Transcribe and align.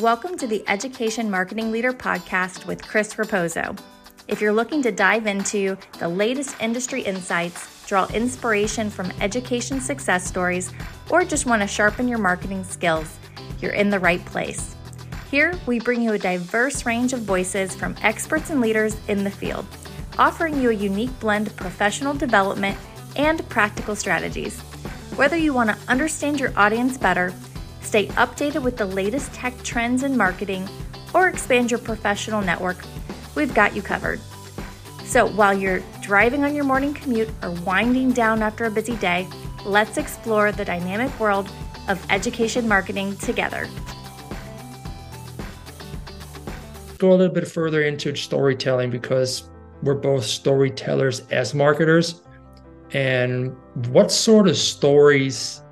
Welcome 0.00 0.36
to 0.36 0.46
the 0.46 0.62
Education 0.68 1.30
Marketing 1.30 1.72
Leader 1.72 1.90
podcast 1.90 2.66
with 2.66 2.86
Chris 2.86 3.14
Raposo. 3.14 3.78
If 4.28 4.42
you're 4.42 4.52
looking 4.52 4.82
to 4.82 4.92
dive 4.92 5.26
into 5.26 5.78
the 5.98 6.06
latest 6.06 6.54
industry 6.60 7.00
insights, 7.00 7.86
draw 7.86 8.06
inspiration 8.08 8.90
from 8.90 9.10
education 9.22 9.80
success 9.80 10.26
stories, 10.26 10.70
or 11.08 11.24
just 11.24 11.46
want 11.46 11.62
to 11.62 11.66
sharpen 11.66 12.08
your 12.08 12.18
marketing 12.18 12.62
skills, 12.62 13.16
you're 13.62 13.72
in 13.72 13.88
the 13.88 13.98
right 13.98 14.22
place. 14.26 14.76
Here, 15.30 15.58
we 15.64 15.80
bring 15.80 16.02
you 16.02 16.12
a 16.12 16.18
diverse 16.18 16.84
range 16.84 17.14
of 17.14 17.20
voices 17.20 17.74
from 17.74 17.96
experts 18.02 18.50
and 18.50 18.60
leaders 18.60 18.98
in 19.08 19.24
the 19.24 19.30
field, 19.30 19.64
offering 20.18 20.60
you 20.60 20.68
a 20.68 20.74
unique 20.74 21.18
blend 21.20 21.46
of 21.46 21.56
professional 21.56 22.12
development 22.12 22.76
and 23.16 23.48
practical 23.48 23.96
strategies. 23.96 24.60
Whether 25.16 25.38
you 25.38 25.54
want 25.54 25.70
to 25.70 25.90
understand 25.90 26.38
your 26.38 26.52
audience 26.54 26.98
better, 26.98 27.32
stay 27.82 28.06
updated 28.08 28.62
with 28.62 28.76
the 28.76 28.86
latest 28.86 29.32
tech 29.32 29.54
trends 29.62 30.02
in 30.02 30.16
marketing, 30.16 30.68
or 31.14 31.28
expand 31.28 31.70
your 31.70 31.80
professional 31.80 32.42
network, 32.42 32.76
we've 33.34 33.54
got 33.54 33.74
you 33.74 33.82
covered. 33.82 34.20
So 35.04 35.26
while 35.26 35.54
you're 35.54 35.82
driving 36.02 36.44
on 36.44 36.54
your 36.54 36.64
morning 36.64 36.92
commute 36.92 37.30
or 37.42 37.52
winding 37.52 38.12
down 38.12 38.42
after 38.42 38.64
a 38.64 38.70
busy 38.70 38.96
day, 38.96 39.28
let's 39.64 39.98
explore 39.98 40.52
the 40.52 40.64
dynamic 40.64 41.18
world 41.20 41.48
of 41.88 42.04
education 42.10 42.66
marketing 42.66 43.16
together. 43.16 43.68
Go 46.98 47.12
a 47.12 47.14
little 47.14 47.34
bit 47.34 47.46
further 47.46 47.82
into 47.82 48.14
storytelling 48.16 48.90
because 48.90 49.48
we're 49.82 49.94
both 49.94 50.24
storytellers 50.24 51.20
as 51.30 51.54
marketers. 51.54 52.22
And 52.92 53.54
what 53.88 54.10
sort 54.10 54.48
of 54.48 54.56
stories 54.56 55.62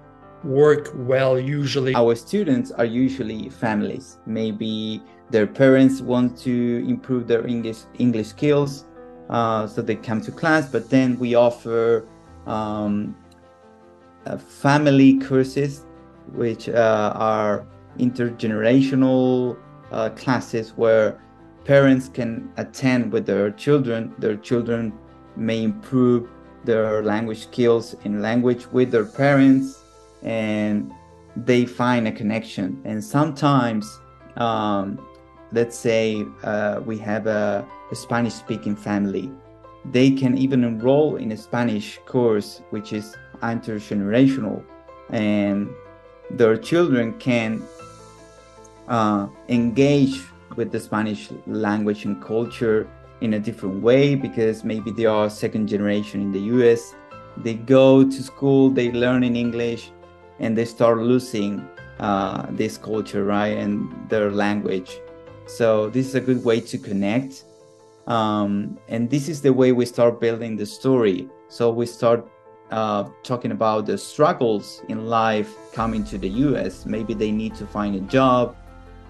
work 0.44 0.90
well 0.94 1.38
usually? 1.38 1.94
Our 1.94 2.14
students 2.14 2.70
are 2.72 2.84
usually 2.84 3.48
families. 3.48 4.18
Maybe 4.26 5.02
their 5.30 5.46
parents 5.46 6.00
want 6.00 6.38
to 6.38 6.84
improve 6.86 7.26
their 7.26 7.46
English 7.46 7.78
English 7.98 8.28
skills, 8.28 8.84
uh, 9.30 9.66
so 9.66 9.82
they 9.82 9.96
come 9.96 10.20
to 10.22 10.32
class. 10.32 10.68
But 10.68 10.90
then 10.90 11.18
we 11.18 11.34
offer 11.34 12.06
um, 12.46 13.16
uh, 14.26 14.36
family 14.36 15.18
courses, 15.18 15.84
which 16.32 16.68
uh, 16.68 17.12
are 17.16 17.66
intergenerational 17.98 19.56
uh, 19.92 20.10
classes 20.10 20.72
where 20.76 21.20
parents 21.64 22.08
can 22.08 22.52
attend 22.56 23.12
with 23.12 23.24
their 23.26 23.50
children. 23.50 24.14
Their 24.18 24.36
children 24.36 24.92
may 25.36 25.62
improve 25.62 26.28
their 26.64 27.02
language 27.02 27.42
skills 27.42 27.94
in 28.04 28.22
language 28.22 28.66
with 28.72 28.90
their 28.90 29.04
parents 29.04 29.83
and 30.24 30.92
they 31.36 31.66
find 31.66 32.08
a 32.08 32.12
connection. 32.12 32.80
And 32.84 33.02
sometimes, 33.02 34.00
um, 34.36 35.06
let's 35.52 35.78
say 35.78 36.24
uh, 36.42 36.80
we 36.84 36.98
have 36.98 37.26
a, 37.26 37.66
a 37.90 37.94
Spanish 37.94 38.34
speaking 38.34 38.76
family, 38.76 39.30
they 39.92 40.10
can 40.10 40.36
even 40.38 40.64
enroll 40.64 41.16
in 41.16 41.32
a 41.32 41.36
Spanish 41.36 41.98
course, 42.06 42.62
which 42.70 42.92
is 42.92 43.16
intergenerational, 43.42 44.64
and 45.10 45.68
their 46.30 46.56
children 46.56 47.12
can 47.18 47.62
uh, 48.88 49.26
engage 49.48 50.22
with 50.56 50.72
the 50.72 50.80
Spanish 50.80 51.30
language 51.46 52.04
and 52.04 52.22
culture 52.22 52.88
in 53.20 53.34
a 53.34 53.38
different 53.38 53.82
way 53.82 54.14
because 54.14 54.64
maybe 54.64 54.90
they 54.90 55.06
are 55.06 55.28
second 55.28 55.66
generation 55.66 56.20
in 56.20 56.32
the 56.32 56.40
US. 56.54 56.94
They 57.36 57.54
go 57.54 58.04
to 58.04 58.22
school, 58.22 58.70
they 58.70 58.92
learn 58.92 59.24
in 59.24 59.36
English, 59.36 59.90
and 60.38 60.56
they 60.56 60.64
start 60.64 60.98
losing 60.98 61.68
uh, 62.00 62.46
this 62.50 62.76
culture, 62.76 63.24
right, 63.24 63.56
and 63.56 63.92
their 64.08 64.30
language. 64.30 64.98
So 65.46 65.90
this 65.90 66.06
is 66.06 66.14
a 66.14 66.20
good 66.20 66.44
way 66.44 66.60
to 66.60 66.78
connect. 66.78 67.44
Um, 68.06 68.78
and 68.88 69.08
this 69.08 69.28
is 69.28 69.40
the 69.40 69.52
way 69.52 69.72
we 69.72 69.86
start 69.86 70.20
building 70.20 70.56
the 70.56 70.66
story. 70.66 71.28
So 71.48 71.70
we 71.70 71.86
start 71.86 72.28
uh, 72.70 73.04
talking 73.22 73.52
about 73.52 73.86
the 73.86 73.96
struggles 73.96 74.82
in 74.88 75.06
life 75.06 75.54
coming 75.72 76.04
to 76.04 76.18
the 76.18 76.28
US. 76.28 76.86
Maybe 76.86 77.14
they 77.14 77.30
need 77.30 77.54
to 77.56 77.66
find 77.66 77.94
a 77.94 78.00
job 78.00 78.56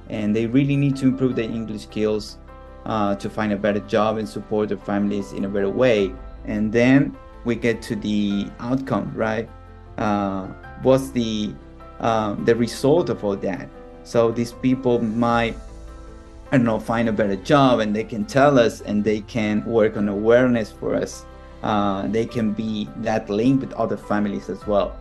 and 0.08 0.36
they 0.36 0.46
really 0.46 0.76
need 0.76 0.96
to 0.96 1.06
improve 1.06 1.34
their 1.34 1.48
English 1.48 1.82
skills 1.82 2.38
uh, 2.84 3.14
to 3.16 3.30
find 3.30 3.52
a 3.52 3.56
better 3.56 3.80
job 3.80 4.18
and 4.18 4.28
support 4.28 4.68
their 4.68 4.78
families 4.78 5.32
in 5.32 5.44
a 5.44 5.48
better 5.48 5.70
way. 5.70 6.12
And 6.44 6.72
then 6.72 7.16
we 7.44 7.54
get 7.54 7.80
to 7.82 7.96
the 7.96 8.48
outcome, 8.60 9.12
right? 9.14 9.48
Uh, 9.96 10.48
what's 10.82 11.10
the 11.10 11.54
um, 12.00 12.44
the 12.44 12.54
result 12.54 13.08
of 13.08 13.24
all 13.24 13.36
that? 13.36 13.68
So 14.02 14.30
these 14.30 14.52
people 14.52 15.00
might, 15.02 15.56
I 16.52 16.56
don't 16.58 16.66
know, 16.66 16.78
find 16.78 17.08
a 17.08 17.12
better 17.12 17.36
job, 17.36 17.80
and 17.80 17.94
they 17.94 18.04
can 18.04 18.24
tell 18.24 18.58
us, 18.58 18.80
and 18.82 19.02
they 19.02 19.20
can 19.20 19.64
work 19.64 19.96
on 19.96 20.08
awareness 20.08 20.70
for 20.70 20.94
us. 20.94 21.24
Uh, 21.62 22.06
they 22.08 22.26
can 22.26 22.52
be 22.52 22.88
that 22.96 23.30
link 23.30 23.60
with 23.62 23.72
other 23.72 23.96
families 23.96 24.50
as 24.50 24.66
well. 24.66 24.96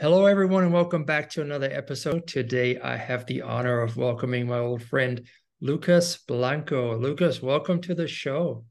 Hello, 0.00 0.26
everyone, 0.26 0.64
and 0.64 0.72
welcome 0.72 1.04
back 1.04 1.30
to 1.30 1.42
another 1.42 1.70
episode. 1.70 2.26
Today, 2.26 2.80
I 2.80 2.96
have 2.96 3.24
the 3.26 3.42
honor 3.42 3.82
of 3.82 3.96
welcoming 3.96 4.48
my 4.48 4.58
old 4.58 4.82
friend 4.82 5.24
Lucas 5.64 6.18
Blanco. 6.26 6.96
Lucas, 6.98 7.40
welcome 7.40 7.80
to 7.82 7.94
the 7.94 8.08
show. 8.08 8.64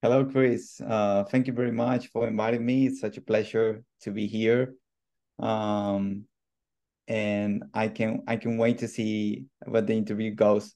Hello, 0.00 0.24
Chris. 0.24 0.80
Uh, 0.80 1.24
thank 1.24 1.48
you 1.48 1.52
very 1.52 1.72
much 1.72 2.06
for 2.12 2.28
inviting 2.28 2.64
me. 2.64 2.86
It's 2.86 3.00
such 3.00 3.16
a 3.16 3.20
pleasure 3.20 3.82
to 4.02 4.12
be 4.12 4.28
here. 4.28 4.74
Um, 5.40 6.26
and 7.08 7.64
I 7.74 7.88
can 7.88 8.22
I 8.28 8.36
can 8.36 8.58
wait 8.58 8.78
to 8.78 8.86
see 8.86 9.46
what 9.66 9.88
the 9.88 9.94
interview 9.94 10.32
goes. 10.32 10.72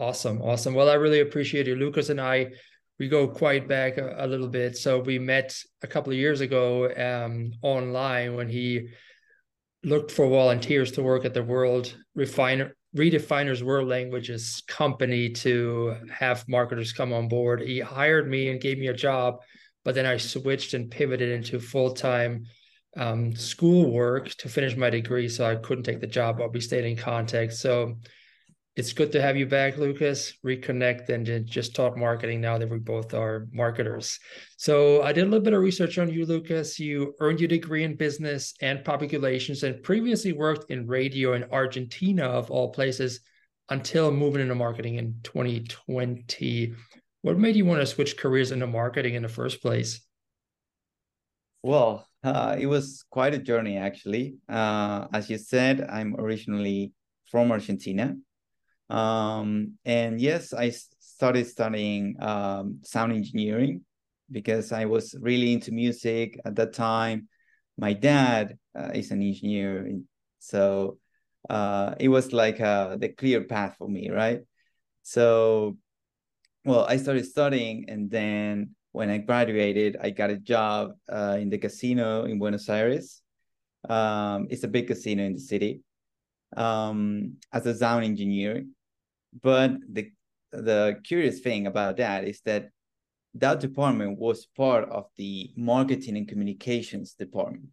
Awesome, 0.00 0.42
awesome. 0.42 0.74
Well, 0.74 0.90
I 0.90 0.94
really 0.94 1.20
appreciate 1.20 1.68
it. 1.68 1.78
Lucas 1.78 2.08
and 2.08 2.20
I, 2.20 2.50
we 2.98 3.06
go 3.08 3.28
quite 3.28 3.68
back 3.68 3.98
a, 3.98 4.16
a 4.18 4.26
little 4.26 4.48
bit. 4.48 4.76
So 4.76 4.98
we 4.98 5.20
met 5.20 5.56
a 5.82 5.86
couple 5.86 6.12
of 6.12 6.18
years 6.18 6.40
ago 6.40 6.92
um, 6.92 7.52
online 7.62 8.34
when 8.34 8.48
he 8.48 8.88
looked 9.86 10.10
for 10.10 10.28
volunteers 10.28 10.90
to 10.90 11.02
work 11.02 11.24
at 11.24 11.32
the 11.32 11.42
World 11.42 11.94
Refiner 12.16 12.76
Redefiners 12.96 13.62
World 13.62 13.88
Languages 13.88 14.62
company 14.66 15.30
to 15.30 15.94
have 16.10 16.48
marketers 16.48 16.92
come 16.92 17.12
on 17.12 17.28
board. 17.28 17.60
He 17.60 17.78
hired 17.78 18.28
me 18.28 18.48
and 18.48 18.60
gave 18.60 18.78
me 18.78 18.88
a 18.88 18.94
job, 18.94 19.36
but 19.84 19.94
then 19.94 20.04
I 20.06 20.16
switched 20.16 20.74
and 20.74 20.90
pivoted 20.90 21.30
into 21.30 21.60
full 21.60 21.94
time 21.94 22.46
um, 22.96 23.36
school 23.36 23.92
work 23.92 24.30
to 24.36 24.48
finish 24.48 24.76
my 24.76 24.90
degree. 24.90 25.28
So 25.28 25.48
I 25.48 25.54
couldn't 25.54 25.84
take 25.84 26.00
the 26.00 26.06
job, 26.06 26.38
but 26.38 26.52
we 26.52 26.60
stayed 26.60 26.84
in 26.84 26.96
contact. 26.96 27.52
So 27.52 27.96
it's 28.76 28.92
good 28.92 29.10
to 29.12 29.22
have 29.22 29.38
you 29.38 29.46
back, 29.46 29.78
Lucas. 29.78 30.34
Reconnect 30.44 31.08
and 31.08 31.46
just 31.46 31.74
talk 31.74 31.96
marketing 31.96 32.42
now 32.42 32.58
that 32.58 32.68
we 32.68 32.78
both 32.78 33.14
are 33.14 33.48
marketers. 33.50 34.18
So 34.58 35.02
I 35.02 35.14
did 35.14 35.22
a 35.22 35.24
little 35.24 35.40
bit 35.40 35.54
of 35.54 35.62
research 35.62 35.96
on 35.96 36.12
you, 36.12 36.26
Lucas. 36.26 36.78
You 36.78 37.14
earned 37.20 37.40
your 37.40 37.48
degree 37.48 37.84
in 37.84 37.96
business 37.96 38.52
and 38.60 38.84
public 38.84 39.12
relations 39.12 39.62
and 39.62 39.82
previously 39.82 40.34
worked 40.34 40.70
in 40.70 40.86
radio 40.86 41.32
in 41.32 41.44
Argentina, 41.50 42.24
of 42.24 42.50
all 42.50 42.70
places, 42.70 43.20
until 43.70 44.12
moving 44.12 44.42
into 44.42 44.54
marketing 44.54 44.96
in 44.96 45.20
2020. 45.22 46.74
What 47.22 47.38
made 47.38 47.56
you 47.56 47.64
want 47.64 47.80
to 47.80 47.86
switch 47.86 48.18
careers 48.18 48.52
into 48.52 48.66
marketing 48.66 49.14
in 49.14 49.22
the 49.22 49.28
first 49.28 49.62
place? 49.62 50.02
Well, 51.62 52.06
uh, 52.22 52.56
it 52.60 52.66
was 52.66 53.06
quite 53.10 53.32
a 53.32 53.38
journey, 53.38 53.78
actually. 53.78 54.36
Uh, 54.50 55.06
as 55.14 55.30
you 55.30 55.38
said, 55.38 55.80
I'm 55.80 56.14
originally 56.18 56.92
from 57.30 57.50
Argentina 57.50 58.16
um, 58.88 59.74
and 59.84 60.20
yes, 60.20 60.52
I 60.52 60.70
started 60.70 61.46
studying 61.46 62.16
um, 62.20 62.80
sound 62.82 63.12
engineering 63.12 63.84
because 64.30 64.72
I 64.72 64.84
was 64.84 65.14
really 65.20 65.52
into 65.52 65.72
music 65.72 66.38
at 66.44 66.56
that 66.56 66.72
time. 66.72 67.28
My 67.78 67.92
dad 67.92 68.58
uh, 68.78 68.90
is 68.94 69.10
an 69.10 69.22
engineer, 69.22 69.90
so 70.38 70.98
uh, 71.50 71.94
it 71.98 72.08
was 72.08 72.32
like 72.32 72.60
uh, 72.60 72.96
the 72.96 73.08
clear 73.10 73.44
path 73.44 73.76
for 73.78 73.88
me, 73.88 74.10
right? 74.10 74.40
So, 75.02 75.76
well, 76.64 76.86
I 76.88 76.96
started 76.96 77.26
studying, 77.26 77.86
and 77.88 78.10
then 78.10 78.74
when 78.92 79.10
I 79.10 79.18
graduated, 79.18 79.98
I 80.00 80.10
got 80.10 80.30
a 80.30 80.36
job 80.36 80.92
uh, 81.08 81.36
in 81.40 81.50
the 81.50 81.58
casino 81.58 82.24
in 82.24 82.38
Buenos 82.38 82.68
Aires. 82.68 83.22
Um, 83.88 84.48
it's 84.50 84.64
a 84.64 84.68
big 84.68 84.86
casino 84.88 85.24
in 85.24 85.34
the 85.34 85.40
city 85.40 85.82
um, 86.56 87.36
as 87.52 87.66
a 87.66 87.74
sound 87.74 88.04
engineer. 88.04 88.64
But 89.42 89.72
the 89.90 90.10
the 90.52 91.00
curious 91.04 91.40
thing 91.40 91.66
about 91.66 91.96
that 91.98 92.24
is 92.24 92.40
that 92.44 92.70
that 93.34 93.60
department 93.60 94.18
was 94.18 94.46
part 94.56 94.88
of 94.88 95.06
the 95.16 95.50
marketing 95.56 96.16
and 96.16 96.28
communications 96.28 97.14
department. 97.14 97.68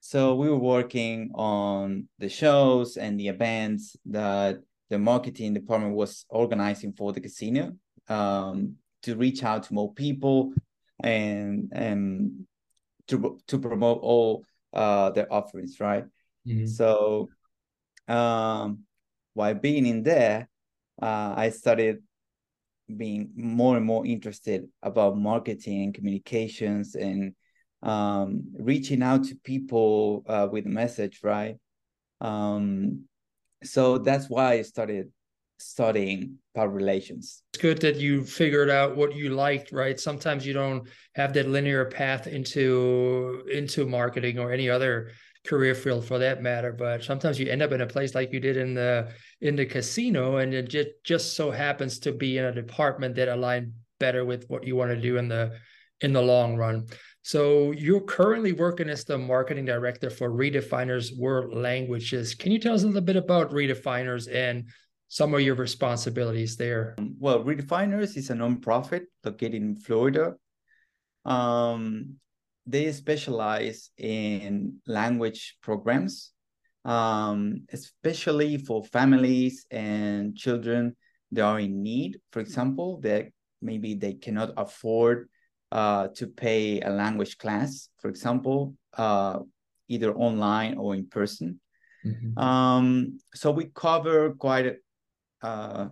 So 0.00 0.34
we 0.34 0.48
were 0.48 0.58
working 0.58 1.30
on 1.34 2.08
the 2.18 2.28
shows 2.28 2.96
and 2.96 3.18
the 3.18 3.28
events 3.28 3.96
that 4.06 4.58
the 4.90 4.98
marketing 4.98 5.54
department 5.54 5.94
was 5.94 6.24
organizing 6.28 6.92
for 6.92 7.12
the 7.12 7.20
casino 7.20 7.72
um, 8.08 8.76
to 9.02 9.16
reach 9.16 9.42
out 9.42 9.64
to 9.64 9.74
more 9.74 9.92
people 9.94 10.52
and 11.02 11.70
and 11.72 12.46
to 13.08 13.38
to 13.46 13.58
promote 13.58 14.00
all 14.02 14.44
uh, 14.72 15.10
their 15.10 15.32
offerings, 15.32 15.80
right? 15.80 16.04
Mm-hmm. 16.46 16.66
So, 16.66 17.28
um, 18.08 18.80
while 19.34 19.54
being 19.54 19.86
in 19.86 20.02
there, 20.02 20.48
uh, 21.00 21.34
I 21.36 21.50
started 21.50 22.02
being 22.94 23.30
more 23.34 23.76
and 23.76 23.86
more 23.86 24.04
interested 24.06 24.68
about 24.82 25.16
marketing 25.16 25.84
and 25.84 25.94
communications 25.94 26.94
and 26.94 27.34
um, 27.82 28.42
reaching 28.58 29.02
out 29.02 29.24
to 29.24 29.36
people 29.36 30.24
uh, 30.26 30.48
with 30.50 30.66
a 30.66 30.70
message, 30.70 31.20
right? 31.22 31.56
Um, 32.20 33.04
so 33.62 33.98
that's 33.98 34.28
why 34.28 34.54
I 34.54 34.62
started 34.62 35.10
studying 35.58 36.38
public 36.54 36.76
relations. 36.76 37.42
It's 37.54 37.62
good 37.62 37.80
that 37.80 37.96
you 37.96 38.24
figured 38.24 38.70
out 38.70 38.96
what 38.96 39.14
you 39.14 39.30
liked, 39.30 39.72
right? 39.72 39.98
Sometimes 39.98 40.46
you 40.46 40.52
don't 40.52 40.88
have 41.14 41.32
that 41.34 41.48
linear 41.48 41.84
path 41.86 42.26
into 42.26 43.44
into 43.50 43.86
marketing 43.86 44.38
or 44.38 44.52
any 44.52 44.68
other 44.68 45.12
career 45.46 45.74
field 45.74 46.04
for 46.04 46.18
that 46.18 46.40
matter 46.40 46.72
but 46.72 47.02
sometimes 47.02 47.38
you 47.38 47.50
end 47.50 47.62
up 47.62 47.72
in 47.72 47.80
a 47.80 47.86
place 47.86 48.14
like 48.14 48.32
you 48.32 48.38
did 48.38 48.56
in 48.56 48.74
the 48.74 49.08
in 49.40 49.56
the 49.56 49.66
casino 49.66 50.36
and 50.36 50.54
it 50.54 50.68
just 50.68 50.90
just 51.02 51.34
so 51.34 51.50
happens 51.50 51.98
to 51.98 52.12
be 52.12 52.38
in 52.38 52.44
a 52.44 52.54
department 52.54 53.16
that 53.16 53.28
align 53.28 53.72
better 53.98 54.24
with 54.24 54.48
what 54.48 54.64
you 54.64 54.76
want 54.76 54.90
to 54.90 55.00
do 55.00 55.16
in 55.16 55.26
the 55.26 55.52
in 56.00 56.12
the 56.12 56.22
long 56.22 56.56
run 56.56 56.86
so 57.22 57.72
you're 57.72 58.00
currently 58.00 58.52
working 58.52 58.88
as 58.88 59.04
the 59.04 59.18
marketing 59.18 59.64
director 59.64 60.10
for 60.10 60.30
redefiners 60.30 61.16
world 61.18 61.52
languages 61.52 62.36
can 62.36 62.52
you 62.52 62.58
tell 62.60 62.74
us 62.74 62.84
a 62.84 62.86
little 62.86 63.00
bit 63.00 63.16
about 63.16 63.50
redefiners 63.50 64.32
and 64.32 64.64
some 65.12 65.34
of 65.34 65.40
your 65.40 65.54
responsibilities 65.54 66.56
there 66.56 66.96
well 67.18 67.44
redefiners 67.44 68.16
is 68.16 68.30
a 68.30 68.34
nonprofit 68.34 69.04
located 69.24 69.60
in 69.60 69.76
florida 69.76 70.32
um, 71.24 72.16
they 72.66 72.90
specialize 72.92 73.90
in 73.98 74.78
language 74.86 75.56
programs, 75.62 76.32
um, 76.84 77.64
especially 77.72 78.58
for 78.58 78.84
families 78.84 79.66
and 79.70 80.36
children 80.36 80.96
that 81.32 81.42
are 81.42 81.60
in 81.60 81.82
need. 81.82 82.18
For 82.32 82.40
example, 82.40 83.00
that 83.00 83.28
maybe 83.60 83.94
they 83.94 84.14
cannot 84.14 84.52
afford 84.56 85.28
uh, 85.72 86.08
to 86.16 86.26
pay 86.26 86.80
a 86.80 86.90
language 86.90 87.38
class, 87.38 87.88
for 87.98 88.08
example, 88.08 88.74
uh, 88.96 89.40
either 89.88 90.14
online 90.14 90.76
or 90.76 90.94
in 90.94 91.08
person. 91.08 91.60
Mm-hmm. 92.04 92.38
Um, 92.38 93.18
so 93.34 93.50
we 93.50 93.70
cover 93.74 94.34
quite 94.34 94.66
a 94.66 94.76
uh, 95.42 95.88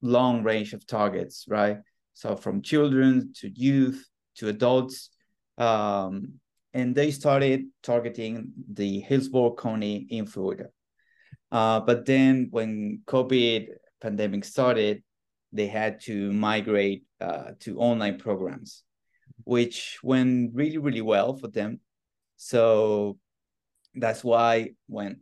long 0.00 0.42
range 0.42 0.72
of 0.72 0.86
targets, 0.86 1.46
right? 1.48 1.78
So 2.14 2.36
from 2.36 2.62
children 2.62 3.32
to 3.36 3.48
youth 3.48 4.06
to 4.36 4.48
adults 4.48 5.10
um, 5.58 6.34
and 6.74 6.94
they 6.94 7.10
started 7.10 7.66
targeting 7.82 8.52
the 8.72 9.00
Hillsborough 9.00 9.54
County 9.54 10.06
in 10.10 10.26
Florida. 10.26 10.66
Uh, 11.50 11.80
but 11.80 12.06
then 12.06 12.48
when 12.50 13.02
COVID 13.06 13.66
pandemic 14.00 14.44
started, 14.44 15.02
they 15.52 15.66
had 15.66 16.00
to 16.00 16.32
migrate 16.32 17.04
uh, 17.20 17.52
to 17.60 17.78
online 17.78 18.18
programs, 18.18 18.84
which 19.44 19.98
went 20.02 20.52
really, 20.54 20.78
really 20.78 21.02
well 21.02 21.36
for 21.36 21.48
them. 21.48 21.80
So 22.36 23.18
that's 23.94 24.24
why 24.24 24.70
when 24.88 25.20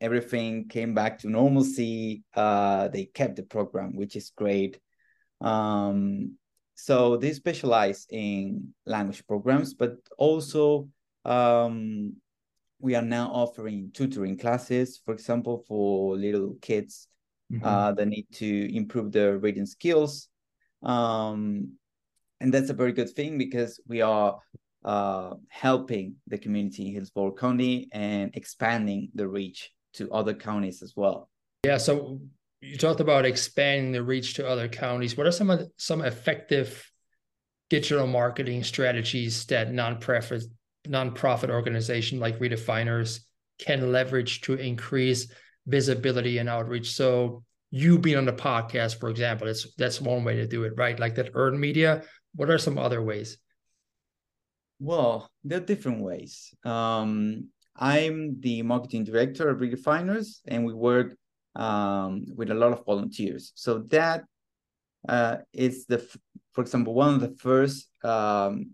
everything 0.00 0.68
came 0.68 0.94
back 0.94 1.18
to 1.18 1.28
normalcy, 1.28 2.22
uh, 2.34 2.88
they 2.88 3.06
kept 3.06 3.36
the 3.36 3.42
program, 3.42 3.96
which 3.96 4.16
is 4.16 4.30
great. 4.36 4.78
Um, 5.40 6.36
so 6.74 7.16
they 7.16 7.32
specialize 7.32 8.06
in 8.10 8.74
language 8.86 9.26
programs, 9.26 9.74
but 9.74 9.96
also 10.16 10.88
um, 11.24 12.14
we 12.80 12.94
are 12.94 13.02
now 13.02 13.30
offering 13.32 13.90
tutoring 13.92 14.38
classes, 14.38 15.00
for 15.04 15.12
example, 15.12 15.64
for 15.66 16.16
little 16.16 16.56
kids 16.62 17.08
mm-hmm. 17.52 17.64
uh, 17.64 17.92
that 17.92 18.06
need 18.06 18.26
to 18.34 18.74
improve 18.74 19.10
their 19.10 19.38
reading 19.38 19.66
skills. 19.66 20.28
Um, 20.82 21.72
and 22.40 22.54
that's 22.54 22.70
a 22.70 22.74
very 22.74 22.92
good 22.92 23.10
thing 23.10 23.36
because 23.36 23.80
we 23.88 24.00
are 24.00 24.38
uh, 24.84 25.34
helping 25.48 26.14
the 26.28 26.38
community 26.38 26.86
in 26.86 26.94
Hillsborough 26.94 27.34
County 27.34 27.88
and 27.90 28.30
expanding 28.34 29.10
the 29.14 29.26
reach 29.26 29.72
to 29.94 30.10
other 30.10 30.34
counties 30.34 30.82
as 30.82 30.94
well. 30.96 31.28
Yeah, 31.64 31.78
so 31.78 32.20
you 32.60 32.76
talked 32.76 33.00
about 33.00 33.24
expanding 33.24 33.92
the 33.92 34.02
reach 34.02 34.34
to 34.34 34.48
other 34.48 34.68
counties. 34.68 35.16
What 35.16 35.26
are 35.26 35.32
some 35.32 35.50
of 35.50 35.60
the, 35.60 35.70
some 35.76 36.02
effective 36.02 36.90
digital 37.70 38.06
marketing 38.06 38.64
strategies 38.64 39.44
that 39.46 39.70
nonprofit 39.70 40.44
nonprofit 40.86 41.50
organization 41.50 42.18
like 42.18 42.38
Redefiners 42.38 43.20
can 43.58 43.92
leverage 43.92 44.40
to 44.42 44.54
increase 44.54 45.30
visibility 45.66 46.38
and 46.38 46.48
outreach? 46.48 46.92
So 46.92 47.44
you 47.70 47.98
being 47.98 48.16
on 48.16 48.24
the 48.24 48.32
podcast, 48.32 48.98
for 48.98 49.10
example, 49.10 49.46
that's 49.46 49.74
that's 49.76 50.00
one 50.00 50.24
way 50.24 50.36
to 50.36 50.46
do 50.46 50.64
it, 50.64 50.72
right? 50.76 50.98
Like 50.98 51.16
that 51.16 51.30
earned 51.34 51.60
media. 51.60 52.02
What 52.34 52.50
are 52.50 52.58
some 52.58 52.78
other 52.78 53.02
ways? 53.02 53.38
Well, 54.80 55.30
there 55.44 55.58
are 55.58 55.64
different 55.64 56.02
ways. 56.02 56.54
Um, 56.64 57.48
I'm 57.78 58.40
the 58.40 58.62
marketing 58.62 59.04
director 59.04 59.48
of 59.48 59.58
Redefiners, 59.58 60.40
and 60.46 60.64
we 60.64 60.74
work 60.74 61.14
um, 61.54 62.24
with 62.34 62.50
a 62.50 62.54
lot 62.54 62.72
of 62.72 62.84
volunteers. 62.84 63.52
So 63.54 63.78
that 63.88 64.24
uh, 65.08 65.38
is 65.52 65.86
the, 65.86 65.98
for 66.52 66.60
example, 66.60 66.94
one 66.94 67.14
of 67.14 67.20
the 67.20 67.34
first 67.38 67.88
um, 68.04 68.72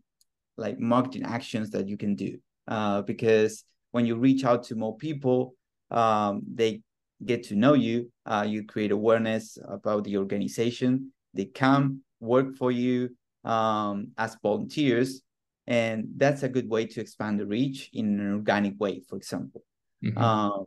like 0.56 0.78
marketing 0.78 1.24
actions 1.24 1.70
that 1.70 1.88
you 1.88 1.96
can 1.96 2.14
do 2.14 2.38
uh, 2.68 3.02
because 3.02 3.64
when 3.90 4.06
you 4.06 4.16
reach 4.16 4.44
out 4.44 4.64
to 4.64 4.74
more 4.74 4.96
people, 4.96 5.54
um, 5.90 6.42
they 6.52 6.80
get 7.24 7.42
to 7.44 7.56
know 7.56 7.74
you. 7.74 8.10
Uh, 8.26 8.44
you 8.48 8.64
create 8.64 8.90
awareness 8.90 9.58
about 9.68 10.04
the 10.04 10.16
organization. 10.16 11.12
They 11.34 11.46
come 11.46 12.00
work 12.20 12.56
for 12.56 12.70
you 12.70 13.10
um, 13.44 14.08
as 14.16 14.36
volunteers, 14.42 15.22
and 15.66 16.08
that's 16.16 16.42
a 16.42 16.48
good 16.48 16.68
way 16.68 16.86
to 16.86 17.00
expand 17.00 17.40
the 17.40 17.46
reach 17.46 17.90
in 17.92 18.20
an 18.20 18.32
organic 18.34 18.78
way. 18.78 19.02
For 19.08 19.16
example, 19.16 19.62
mm-hmm. 20.04 20.18
um, 20.18 20.66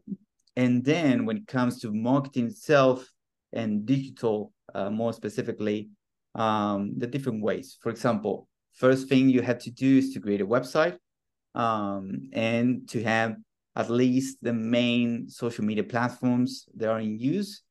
and 0.55 0.83
then 0.83 1.25
when 1.25 1.37
it 1.37 1.47
comes 1.47 1.79
to 1.81 1.93
marketing 1.93 2.47
itself 2.47 3.07
and 3.53 3.85
digital, 3.85 4.53
uh, 4.73 4.89
more 4.89 5.13
specifically, 5.13 5.89
um, 6.35 6.93
the 6.97 7.07
different 7.07 7.43
ways. 7.43 7.77
For 7.81 7.89
example, 7.89 8.47
first 8.73 9.07
thing 9.07 9.29
you 9.29 9.41
have 9.41 9.59
to 9.59 9.71
do 9.71 9.99
is 9.99 10.13
to 10.13 10.19
create 10.19 10.41
a 10.41 10.45
website 10.45 10.97
um, 11.55 12.29
and 12.33 12.87
to 12.89 13.03
have 13.03 13.35
at 13.75 13.89
least 13.89 14.37
the 14.41 14.53
main 14.53 15.29
social 15.29 15.63
media 15.63 15.83
platforms 15.83 16.65
that 16.75 16.89
are 16.89 16.99
in 16.99 17.19
use, 17.19 17.61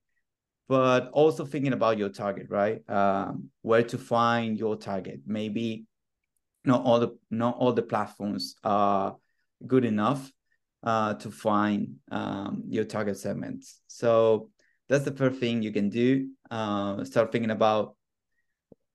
but 0.69 1.11
also 1.11 1.45
thinking 1.45 1.73
about 1.73 1.99
your 1.99 2.09
target, 2.09 2.47
right? 2.49 2.89
Um, 2.89 3.51
where 3.63 3.83
to 3.83 3.99
find 3.99 4.57
your 4.57 4.77
target. 4.77 5.21
Maybe 5.27 5.87
not 6.67 6.85
all 6.85 7.01
the 7.01 7.17
not 7.31 7.57
all 7.57 7.73
the 7.73 7.83
platforms 7.83 8.57
are 8.65 9.17
good 9.67 9.85
enough 9.85 10.31
uh, 10.83 11.15
to 11.15 11.31
find 11.31 11.97
um, 12.11 12.65
your 12.69 12.85
target 12.85 13.19
segments. 13.19 13.81
So 13.87 14.51
that's 14.89 15.05
the 15.05 15.13
first 15.13 15.41
thing 15.41 15.63
you 15.63 15.73
can 15.73 15.89
do. 15.89 16.29
Uh, 16.51 17.05
start 17.05 17.33
thinking 17.33 17.51
about 17.51 17.97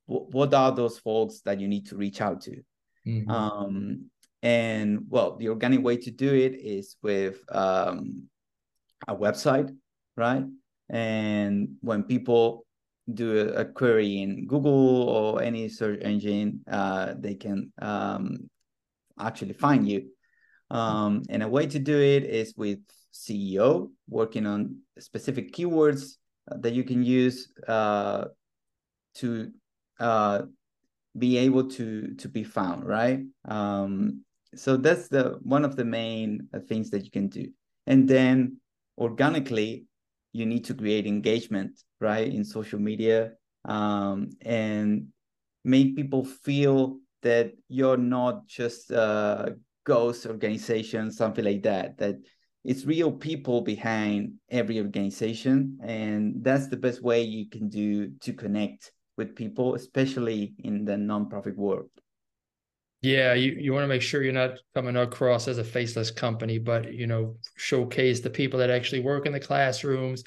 w- 0.08 0.28
what 0.32 0.54
are 0.54 0.72
those 0.72 1.00
folks 1.00 1.42
that 1.42 1.60
you 1.60 1.68
need 1.68 1.88
to 1.88 1.96
reach 1.96 2.22
out 2.22 2.42
to. 2.42 2.62
Mm-hmm. 3.08 3.30
Um, 3.30 4.06
and 4.44 5.06
well, 5.10 5.38
the 5.38 5.50
organic 5.50 5.84
way 5.84 5.98
to 5.98 6.12
do 6.12 6.34
it 6.34 6.54
is 6.54 6.96
with 7.02 7.40
um, 7.50 8.24
a 9.08 9.16
website, 9.16 9.76
right? 10.16 10.46
And 10.90 11.76
when 11.82 12.04
people 12.04 12.66
do 13.16 13.40
a, 13.40 13.62
a, 13.62 13.66
query 13.66 14.22
in 14.22 14.48
Google 14.48 15.10
or 15.10 15.42
any 15.42 15.70
search 15.70 16.02
engine, 16.02 16.62
uh, 16.70 17.14
they 17.18 17.36
can 17.36 17.72
um, 17.82 18.50
actually 19.20 19.54
find 19.54 19.88
you. 19.88 20.10
Um, 20.70 21.24
and 21.30 21.44
a 21.44 21.48
way 21.48 21.68
to 21.68 21.80
do 21.80 22.00
it 22.00 22.24
is 22.24 22.56
with 22.56 22.80
SEO, 23.14 23.92
working 24.10 24.46
on 24.46 24.78
specific 25.00 25.54
keywords 25.54 26.16
that 26.48 26.74
you 26.74 26.84
can 26.84 27.04
use 27.04 27.52
uh, 27.68 28.26
to 29.16 29.52
uh, 30.00 30.44
be 31.18 31.38
able 31.38 31.70
to 31.70 32.16
to 32.16 32.30
be 32.30 32.44
found, 32.44 32.86
right? 32.86 33.20
Um, 33.46 34.24
so 34.56 34.78
that's 34.78 35.08
the 35.08 35.40
one 35.44 35.66
of 35.66 35.76
the 35.76 35.86
main 35.86 36.48
things 36.68 36.90
that 36.92 37.04
you 37.04 37.12
can 37.12 37.28
do. 37.28 37.52
And 37.88 38.08
then 38.08 38.58
organically, 38.98 39.86
you 40.34 40.46
need 40.46 40.66
to 40.66 40.74
create 40.74 41.06
engagement, 41.06 41.80
right, 42.00 42.32
in 42.34 42.44
social 42.44 42.80
media, 42.80 43.32
um, 43.66 44.30
and 44.42 45.08
make 45.64 45.96
people 45.96 46.26
feel 46.26 46.98
that 47.22 47.52
you're 47.68 47.98
not 47.98 48.48
just 48.48 48.92
a 48.92 49.56
ghost 49.84 50.26
organization, 50.26 51.12
something 51.12 51.46
like 51.46 51.64
that. 51.64 51.98
That 51.98 52.16
it's 52.64 52.86
real 52.86 53.12
people 53.12 53.62
behind 53.62 54.34
every 54.50 54.80
organization, 54.80 55.80
and 55.84 56.44
that's 56.44 56.68
the 56.68 56.78
best 56.78 57.02
way 57.02 57.22
you 57.24 57.50
can 57.50 57.70
do 57.70 58.12
to 58.22 58.34
connect 58.34 58.92
with 59.18 59.36
people, 59.36 59.76
especially 59.76 60.54
in 60.60 60.86
the 60.86 60.94
nonprofit 60.94 61.56
world. 61.56 61.90
Yeah, 63.02 63.34
you, 63.34 63.54
you 63.54 63.74
want 63.74 63.84
to 63.84 63.88
make 63.88 64.04
sure 64.04 64.22
you're 64.22 64.32
not 64.32 64.60
coming 64.76 64.96
across 64.96 65.48
as 65.48 65.58
a 65.58 65.64
faceless 65.64 66.12
company, 66.12 66.60
but 66.60 66.94
you 66.94 67.08
know, 67.08 67.38
showcase 67.58 68.20
the 68.20 68.30
people 68.30 68.60
that 68.60 68.70
actually 68.70 69.02
work 69.02 69.26
in 69.26 69.32
the 69.32 69.40
classrooms 69.40 70.24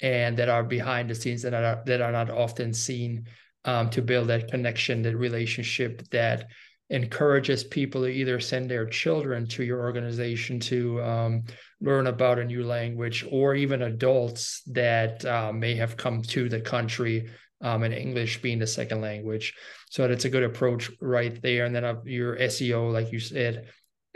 and 0.00 0.36
that 0.38 0.48
are 0.48 0.64
behind 0.64 1.10
the 1.10 1.14
scenes 1.14 1.42
that 1.42 1.52
are 1.52 1.82
that 1.84 2.00
are 2.00 2.12
not 2.12 2.30
often 2.30 2.72
seen 2.72 3.26
um, 3.66 3.90
to 3.90 4.00
build 4.00 4.28
that 4.28 4.50
connection, 4.50 5.02
that 5.02 5.16
relationship 5.16 6.08
that 6.10 6.46
encourages 6.88 7.64
people 7.64 8.02
to 8.02 8.08
either 8.08 8.40
send 8.40 8.70
their 8.70 8.86
children 8.86 9.46
to 9.48 9.64
your 9.64 9.80
organization 9.80 10.60
to 10.60 11.02
um, 11.02 11.44
learn 11.82 12.06
about 12.06 12.38
a 12.38 12.44
new 12.44 12.64
language, 12.64 13.26
or 13.30 13.54
even 13.54 13.82
adults 13.82 14.62
that 14.68 15.22
uh, 15.26 15.52
may 15.52 15.74
have 15.74 15.98
come 15.98 16.22
to 16.22 16.48
the 16.48 16.60
country 16.60 17.28
um, 17.60 17.82
and 17.82 17.94
English 17.94 18.42
being 18.42 18.58
the 18.58 18.66
second 18.66 19.00
language. 19.00 19.54
So 19.90 20.06
that's 20.06 20.24
a 20.24 20.30
good 20.30 20.42
approach 20.42 20.90
right 21.00 21.40
there. 21.42 21.64
And 21.64 21.74
then 21.74 21.84
uh, 21.84 21.96
your 22.04 22.36
SEO, 22.36 22.92
like 22.92 23.12
you 23.12 23.20
said, 23.20 23.66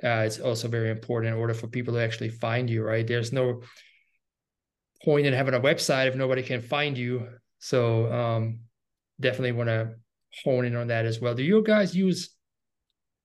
uh, 0.02 0.25
it's 0.26 0.40
also 0.40 0.68
very 0.68 0.90
important 0.90 1.35
in 1.35 1.40
order 1.40 1.54
for 1.54 1.66
people 1.66 1.94
to 1.94 2.00
actually 2.00 2.30
find 2.30 2.68
you. 2.68 2.82
Right? 2.82 3.06
There's 3.06 3.32
no 3.32 3.62
point 5.04 5.26
in 5.26 5.32
having 5.32 5.54
a 5.54 5.61
website 5.61 6.06
if 6.06 6.14
nobody 6.14 6.42
can 6.42 6.61
find 6.61 6.97
you. 6.97 7.28
So 7.59 8.11
um, 8.12 8.61
definitely 9.18 9.52
want 9.52 9.68
to 9.68 9.94
hone 10.44 10.64
in 10.64 10.76
on 10.76 10.88
that 10.88 11.06
as 11.06 11.20
well. 11.20 11.35
Do 11.35 11.42
you 11.42 11.62
guys 11.62 11.94
use 11.94 12.30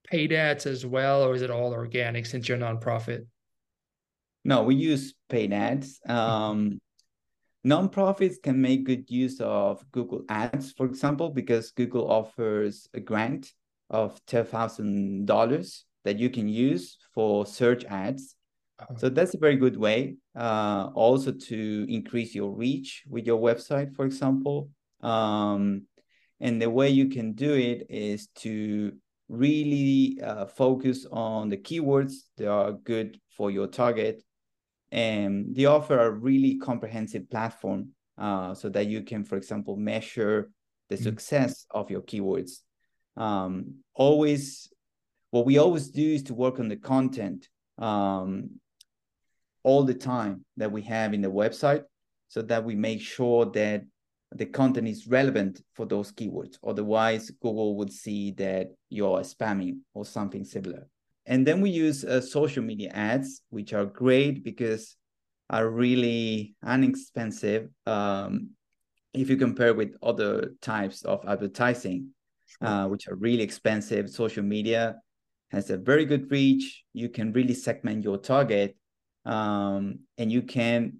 paid 0.05 0.33
ads 0.33 0.65
as 0.65 0.85
well, 0.85 1.23
or 1.23 1.33
is 1.33 1.41
it 1.41 1.49
all 1.49 1.73
organic 1.73 2.25
since 2.25 2.47
you're 2.47 2.57
a 2.57 2.61
nonprofit? 2.61 3.25
No, 4.43 4.63
we 4.63 4.75
use 4.75 5.13
paid 5.29 5.51
ads. 5.53 5.99
Um, 6.07 6.79
nonprofits 7.65 8.35
can 8.41 8.61
make 8.61 8.85
good 8.85 9.09
use 9.09 9.41
of 9.41 9.83
Google 9.91 10.23
Ads, 10.29 10.71
for 10.73 10.85
example, 10.85 11.29
because 11.29 11.71
Google 11.71 12.09
offers 12.09 12.87
a 12.93 12.99
grant 12.99 13.51
of 13.89 14.23
$10,000 14.27 15.83
that 16.03 16.19
you 16.19 16.29
can 16.29 16.47
use 16.47 16.97
for 17.13 17.45
search 17.45 17.83
ads. 17.85 18.35
Uh-huh. 18.79 18.93
So 18.97 19.09
that's 19.09 19.33
a 19.33 19.37
very 19.37 19.55
good 19.55 19.77
way 19.77 20.17
uh, 20.37 20.89
also 20.93 21.31
to 21.31 21.85
increase 21.89 22.35
your 22.35 22.51
reach 22.51 23.03
with 23.09 23.25
your 23.25 23.39
website, 23.39 23.95
for 23.95 24.05
example. 24.05 24.69
Um, 25.01 25.83
and 26.39 26.61
the 26.61 26.69
way 26.69 26.89
you 26.89 27.09
can 27.09 27.33
do 27.33 27.53
it 27.53 27.87
is 27.89 28.27
to 28.37 28.93
really 29.29 30.19
uh, 30.21 30.45
focus 30.45 31.05
on 31.11 31.49
the 31.49 31.57
keywords 31.57 32.13
that 32.37 32.49
are 32.49 32.73
good 32.73 33.19
for 33.35 33.49
your 33.49 33.67
target. 33.67 34.21
And 34.95 35.53
they 35.53 35.65
offer 35.65 35.99
a 35.99 36.09
really 36.09 36.55
comprehensive 36.55 37.29
platform 37.29 37.89
uh, 38.17 38.53
so 38.53 38.69
that 38.69 38.87
you 38.87 39.01
can, 39.01 39.25
for 39.25 39.35
example, 39.35 39.75
measure 39.75 40.49
the 40.87 40.95
mm-hmm. 40.95 41.03
success 41.03 41.65
of 41.69 41.91
your 41.91 42.01
keywords. 42.01 42.61
Um, 43.17 43.79
always, 43.93 44.71
what 45.31 45.45
we 45.45 45.57
always 45.57 45.89
do 45.89 46.13
is 46.13 46.23
to 46.23 46.33
work 46.33 46.61
on 46.61 46.69
the 46.69 46.77
content 46.77 47.49
um, 47.77 48.51
all 49.63 49.83
the 49.83 49.93
time 49.93 50.45
that 50.55 50.71
we 50.71 50.81
have 50.83 51.13
in 51.13 51.21
the 51.21 51.31
website 51.31 51.83
so 52.29 52.41
that 52.43 52.63
we 52.63 52.73
make 52.73 53.01
sure 53.01 53.45
that 53.47 53.83
the 54.33 54.45
content 54.45 54.87
is 54.87 55.07
relevant 55.07 55.61
for 55.73 55.85
those 55.85 56.13
keywords. 56.13 56.57
Otherwise, 56.65 57.31
Google 57.41 57.75
would 57.75 57.91
see 57.91 58.31
that 58.31 58.71
you're 58.89 59.19
spamming 59.19 59.79
or 59.93 60.05
something 60.05 60.45
similar. 60.45 60.87
And 61.25 61.45
then 61.45 61.61
we 61.61 61.69
use 61.69 62.03
uh, 62.03 62.21
social 62.21 62.63
media 62.63 62.91
ads, 62.93 63.41
which 63.49 63.73
are 63.73 63.85
great 63.85 64.43
because 64.43 64.95
are 65.49 65.69
really 65.69 66.55
inexpensive 66.65 67.69
um, 67.85 68.49
if 69.13 69.29
you 69.29 69.37
compare 69.37 69.73
with 69.73 69.95
other 70.03 70.53
types 70.61 71.03
of 71.03 71.23
advertising, 71.27 72.09
uh, 72.61 72.87
which 72.87 73.07
are 73.07 73.15
really 73.15 73.43
expensive. 73.43 74.09
Social 74.09 74.43
media 74.43 74.95
has 75.51 75.69
a 75.69 75.77
very 75.77 76.05
good 76.05 76.29
reach. 76.31 76.83
You 76.93 77.09
can 77.09 77.31
really 77.31 77.53
segment 77.53 78.03
your 78.03 78.17
target, 78.17 78.75
um, 79.25 79.99
and 80.17 80.31
you 80.31 80.41
can 80.41 80.97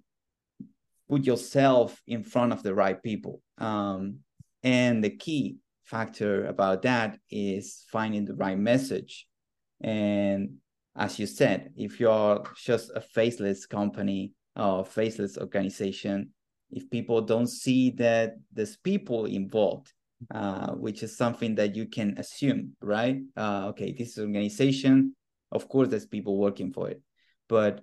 put 1.08 1.24
yourself 1.24 2.00
in 2.06 2.24
front 2.24 2.52
of 2.52 2.62
the 2.62 2.74
right 2.74 3.00
people. 3.02 3.42
Um, 3.58 4.20
and 4.62 5.04
the 5.04 5.10
key 5.10 5.56
factor 5.84 6.46
about 6.46 6.82
that 6.82 7.18
is 7.30 7.84
finding 7.92 8.24
the 8.24 8.34
right 8.34 8.58
message. 8.58 9.26
And 9.80 10.58
as 10.96 11.18
you 11.18 11.26
said, 11.26 11.72
if 11.76 12.00
you're 12.00 12.42
just 12.56 12.90
a 12.94 13.00
faceless 13.00 13.66
company 13.66 14.32
or 14.56 14.84
faceless 14.84 15.36
organization, 15.36 16.30
if 16.70 16.88
people 16.90 17.20
don't 17.20 17.46
see 17.46 17.90
that 17.90 18.34
there's 18.52 18.76
people 18.76 19.26
involved, 19.26 19.92
uh, 20.34 20.72
which 20.72 21.02
is 21.02 21.16
something 21.16 21.54
that 21.56 21.76
you 21.76 21.86
can 21.86 22.16
assume, 22.18 22.72
right? 22.80 23.20
Uh, 23.36 23.66
okay, 23.68 23.92
this 23.92 24.10
is 24.10 24.18
organization. 24.18 25.14
Of 25.52 25.68
course, 25.68 25.88
there's 25.88 26.06
people 26.06 26.38
working 26.38 26.72
for 26.72 26.90
it, 26.90 27.02
but 27.48 27.82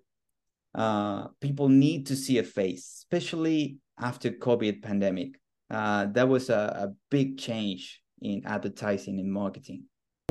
uh, 0.76 1.28
people 1.40 1.70
need 1.70 2.08
to 2.08 2.16
see 2.16 2.40
a 2.40 2.44
face, 2.44 3.06
especially 3.06 3.78
after 4.00 4.32
COVID 4.32 4.82
pandemic. 4.82 5.40
Uh, 5.70 6.08
that 6.08 6.28
was 6.28 6.50
a, 6.50 6.54
a 6.54 6.94
big 7.10 7.38
change 7.38 8.02
in 8.22 8.42
advertising 8.46 9.20
and 9.20 9.32
marketing. 9.32 9.84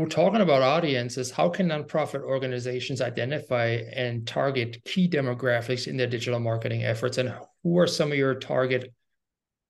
We're 0.02 0.08
talking 0.08 0.40
about 0.40 0.62
audiences. 0.62 1.30
How 1.30 1.48
can 1.48 1.68
nonprofit 1.68 2.22
organizations 2.24 3.00
identify 3.00 3.84
and 3.94 4.26
target 4.26 4.82
key 4.84 5.08
demographics 5.08 5.86
in 5.86 5.96
their 5.96 6.08
digital 6.08 6.40
marketing 6.40 6.82
efforts? 6.82 7.18
And 7.18 7.32
who 7.62 7.78
are 7.78 7.86
some 7.86 8.10
of 8.10 8.18
your 8.18 8.34
target 8.34 8.92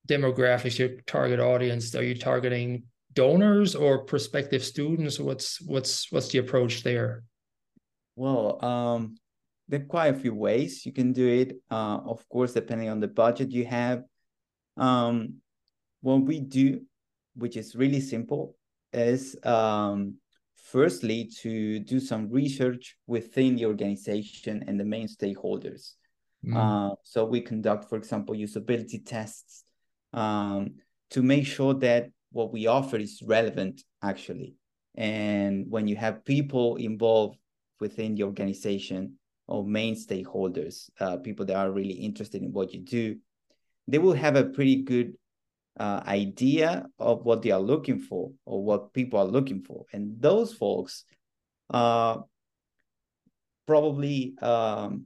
demographics, 0.09 0.79
your 0.79 1.01
target 1.05 1.39
audience? 1.39 1.93
Are 1.93 2.03
you 2.03 2.15
targeting 2.15 2.85
donors 3.13 3.75
or 3.75 4.05
prospective 4.05 4.63
students? 4.63 5.19
What's 5.19 5.61
what's 5.61 6.11
what's 6.11 6.29
the 6.29 6.39
approach 6.39 6.81
there? 6.81 7.25
Well, 8.15 8.65
um, 8.65 9.17
there 9.67 9.81
are 9.81 9.85
quite 9.85 10.15
a 10.15 10.19
few 10.19 10.33
ways 10.33 10.83
you 10.83 10.93
can 10.93 11.13
do 11.13 11.27
it. 11.27 11.57
Uh, 11.69 11.99
of 12.07 12.27
course, 12.27 12.53
depending 12.53 12.89
on 12.89 12.99
the 12.99 13.07
budget 13.07 13.51
you 13.51 13.65
have. 13.65 14.01
Um, 14.77 15.35
what 16.01 16.23
we 16.23 16.39
do, 16.39 16.81
which 17.35 17.55
is 17.55 17.75
really 17.75 18.01
simple, 18.01 18.55
is 18.93 19.35
um, 19.43 20.15
firstly 20.73 21.29
to 21.41 21.79
do 21.79 21.99
some 21.99 22.27
research 22.31 22.97
within 23.05 23.55
the 23.55 23.65
organization 23.65 24.63
and 24.67 24.79
the 24.79 24.83
main 24.95 25.07
stakeholders. 25.07 25.93
Mm. 26.43 26.55
Uh, 26.57 26.95
so 27.03 27.25
we 27.25 27.41
conduct, 27.41 27.87
for 27.89 27.95
example, 27.95 28.33
usability 28.35 28.99
tests 29.05 29.63
um, 30.13 30.61
to 31.11 31.21
make 31.21 31.45
sure 31.45 31.75
that 31.75 32.09
what 32.31 32.51
we 32.51 32.65
offer 32.65 32.97
is 32.97 33.21
relevant 33.23 33.83
actually. 34.01 34.55
And 34.95 35.65
when 35.69 35.87
you 35.87 35.95
have 35.95 36.25
people 36.25 36.77
involved 36.77 37.37
within 37.79 38.15
the 38.15 38.23
organization, 38.23 39.19
or 39.47 39.65
main 39.65 39.95
stakeholders, 39.95 40.89
uh, 40.99 41.17
people 41.17 41.45
that 41.45 41.55
are 41.55 41.71
really 41.71 41.93
interested 41.93 42.41
in 42.41 42.51
what 42.53 42.73
you 42.73 42.79
do, 42.79 43.17
they 43.87 43.97
will 43.97 44.13
have 44.13 44.35
a 44.35 44.45
pretty 44.45 44.77
good 44.83 45.13
uh, 45.79 46.01
idea 46.05 46.85
of 46.99 47.25
what 47.25 47.41
they 47.41 47.51
are 47.51 47.59
looking 47.59 47.99
for 47.99 48.31
or 48.45 48.63
what 48.63 48.93
people 48.93 49.19
are 49.19 49.25
looking 49.25 49.61
for. 49.61 49.85
And 49.93 50.21
those 50.21 50.53
folks 50.53 51.05
are 51.69 52.25
probably 53.65 54.35
um, 54.41 55.05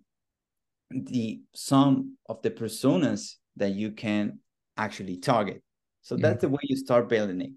the 0.91 1.41
some 1.53 2.17
of 2.27 2.41
the 2.41 2.51
personas 2.51 3.35
that 3.55 3.71
you 3.71 3.91
can 3.91 4.39
actually 4.75 5.17
target. 5.17 5.61
So 6.01 6.15
mm-hmm. 6.15 6.23
that's 6.23 6.41
the 6.41 6.49
way 6.49 6.59
you 6.63 6.75
start 6.75 7.09
building 7.09 7.41
it. 7.41 7.51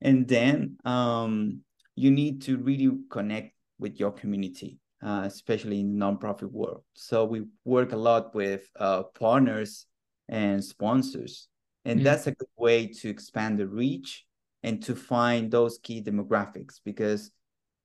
And 0.00 0.26
then 0.26 0.76
um, 0.84 1.60
you 1.94 2.10
need 2.10 2.42
to 2.42 2.56
really 2.56 2.90
connect 3.10 3.54
with 3.78 3.98
your 3.98 4.10
community 4.10 4.78
uh, 5.02 5.22
especially 5.24 5.80
in 5.80 5.98
the 5.98 6.04
nonprofit 6.04 6.50
world. 6.50 6.82
So 6.94 7.24
we 7.24 7.42
work 7.64 7.92
a 7.92 7.96
lot 7.96 8.34
with 8.34 8.68
uh, 8.78 9.02
partners 9.18 9.86
and 10.28 10.64
sponsors, 10.64 11.48
and 11.84 11.98
mm-hmm. 11.98 12.04
that's 12.04 12.26
a 12.26 12.32
good 12.32 12.48
way 12.56 12.86
to 12.86 13.08
expand 13.08 13.58
the 13.58 13.66
reach 13.66 14.24
and 14.62 14.82
to 14.84 14.94
find 14.94 15.50
those 15.50 15.78
key 15.78 16.02
demographics 16.02 16.80
because 16.84 17.30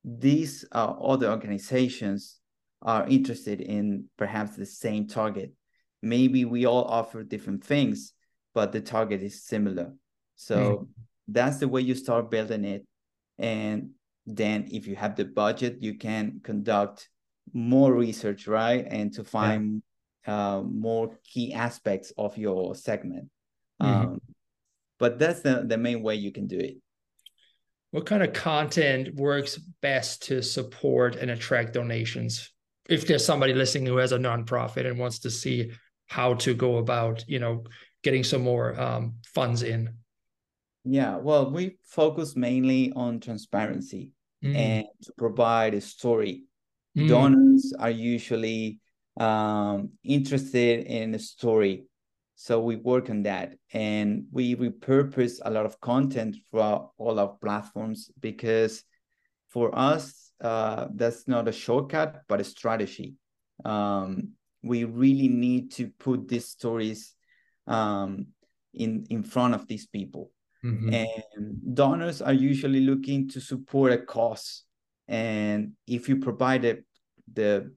these 0.03 0.65
uh, 0.71 0.93
other 1.01 1.29
organizations 1.29 2.39
are 2.81 3.07
interested 3.07 3.59
in 3.61 4.05
perhaps 4.17 4.55
the 4.55 4.65
same 4.65 5.07
target. 5.07 5.51
Maybe 6.01 6.45
we 6.45 6.65
all 6.65 6.85
offer 6.85 7.23
different 7.23 7.63
things, 7.63 8.13
but 8.53 8.71
the 8.71 8.81
target 8.81 9.21
is 9.23 9.43
similar. 9.43 9.93
So 10.35 10.57
mm-hmm. 10.57 10.83
that's 11.27 11.57
the 11.57 11.67
way 11.67 11.81
you 11.81 11.95
start 11.95 12.29
building 12.29 12.63
it. 12.63 12.85
And 13.39 13.91
then 14.27 14.67
if 14.71 14.85
you 14.85 14.95
have 14.95 15.15
the 15.15 15.25
budget 15.25 15.77
you 15.79 15.97
can 15.97 16.41
conduct 16.43 17.09
more 17.53 17.93
research 17.93 18.45
right 18.45 18.85
and 18.89 19.13
to 19.13 19.23
find 19.23 19.81
yeah. 20.27 20.57
uh, 20.57 20.61
more 20.61 21.17
key 21.23 21.53
aspects 21.53 22.11
of 22.17 22.37
your 22.37 22.75
segment 22.75 23.29
mm-hmm. 23.81 23.91
um, 23.91 24.22
but 25.00 25.19
that's 25.19 25.41
the, 25.41 25.63
the 25.65 25.77
main 25.77 26.01
way 26.01 26.15
you 26.15 26.31
can 26.31 26.48
do 26.48 26.57
it 26.57 26.77
what 27.91 28.05
kind 28.05 28.22
of 28.22 28.34
content 28.34 29.15
works 29.15 29.57
best 29.81 30.24
to 30.24 30.41
support 30.41 31.15
and 31.15 31.31
attract 31.31 31.74
donations 31.74 32.51
if 32.89 33.05
there's 33.07 33.25
somebody 33.25 33.53
listening 33.53 33.86
who 33.86 33.98
has 33.98 34.12
a 34.12 34.17
nonprofit 34.17 34.86
and 34.86 35.00
wants 35.00 35.19
to 35.19 35.29
see 35.29 35.72
how 36.07 36.34
to 36.34 36.53
go 36.53 36.77
about 36.77 37.24
you 37.27 37.39
know 37.39 37.63
getting 38.03 38.24
some 38.24 38.41
more 38.41 38.79
um, 38.79 39.15
funds 39.34 39.63
in 39.63 39.93
yeah 40.86 41.17
well 41.17 41.51
we 41.51 41.77
focus 41.86 42.36
mainly 42.36 42.91
on 42.96 43.19
transparency 43.19 44.12
mm. 44.43 44.55
and 44.55 44.88
to 45.03 45.12
provide 45.17 45.74
a 45.74 45.81
story. 45.81 46.43
Mm. 46.98 47.07
Donors 47.07 47.74
are 47.79 47.89
usually 47.89 48.79
um, 49.19 49.91
interested 50.03 50.86
in 50.86 51.15
a 51.15 51.19
story. 51.19 51.86
So 52.39 52.60
we 52.60 52.75
work 52.75 53.10
on 53.10 53.24
that 53.24 53.56
and 53.74 54.25
we 54.32 54.56
repurpose 54.56 55.39
a 55.44 55.50
lot 55.50 55.65
of 55.65 55.82
content 55.82 56.38
for 56.51 56.91
all 56.96 57.20
our 57.20 57.36
platforms 57.41 58.12
because 58.20 58.84
for 59.50 59.75
us, 59.75 60.32
uh, 60.39 60.86
that's 60.94 61.27
not 61.27 61.48
a 61.48 61.51
shortcut, 61.51 62.22
but 62.29 62.39
a 62.39 62.44
strategy. 62.44 63.15
Um, 63.65 64.34
we 64.62 64.84
really 64.84 65.29
need 65.29 65.72
to 65.74 65.89
put 65.98 66.27
these 66.27 66.48
stories 66.48 67.15
um, 67.65 68.27
in, 68.72 69.08
in 69.10 69.24
front 69.24 69.56
of 69.56 69.67
these 69.67 69.88
people. 69.88 70.29
Mm-hmm. 70.63 70.94
And 70.94 71.75
donors 71.75 72.22
are 72.22 72.34
usually 72.34 72.82
looking 72.82 73.29
to 73.29 73.41
support 73.41 73.94
a 73.94 73.98
cause. 73.98 74.63
And 75.08 75.72
if 75.88 76.08
you 76.08 76.17
provide 76.17 76.65
a, 76.65 76.77
the 77.34 77.74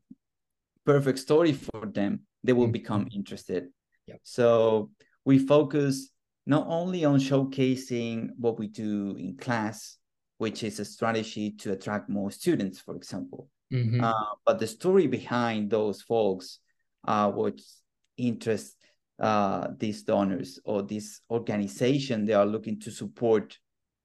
perfect 0.85 1.19
story 1.19 1.55
for 1.55 1.87
them, 1.87 2.27
they 2.45 2.53
will 2.53 2.65
mm-hmm. 2.65 2.73
become 2.73 3.09
interested. 3.11 3.69
Yep. 4.11 4.21
So 4.25 4.91
we 5.25 5.39
focus 5.39 6.11
not 6.47 6.67
only 6.69 7.05
on 7.05 7.21
showcasing 7.21 8.31
what 8.37 8.59
we 8.59 8.67
do 8.67 9.15
in 9.17 9.37
class, 9.37 9.97
which 10.39 10.65
is 10.65 10.81
a 10.81 10.85
strategy 10.85 11.53
to 11.53 11.73
attract 11.73 12.09
more 12.09 12.31
students, 12.31 12.81
for 12.81 12.97
example, 12.97 13.49
mm-hmm. 13.73 14.03
uh, 14.03 14.35
but 14.45 14.59
the 14.59 14.67
story 14.67 15.07
behind 15.07 15.71
those 15.71 16.03
folks, 16.03 16.59
uh, 17.07 17.31
what 17.31 17.61
interests 18.17 18.77
uh, 19.21 19.69
these 19.79 20.03
donors 20.03 20.59
or 20.65 20.83
this 20.83 21.21
organization 21.31 22.25
they 22.25 22.33
are 22.33 22.47
looking 22.47 22.81
to 22.81 22.91
support 22.91 23.57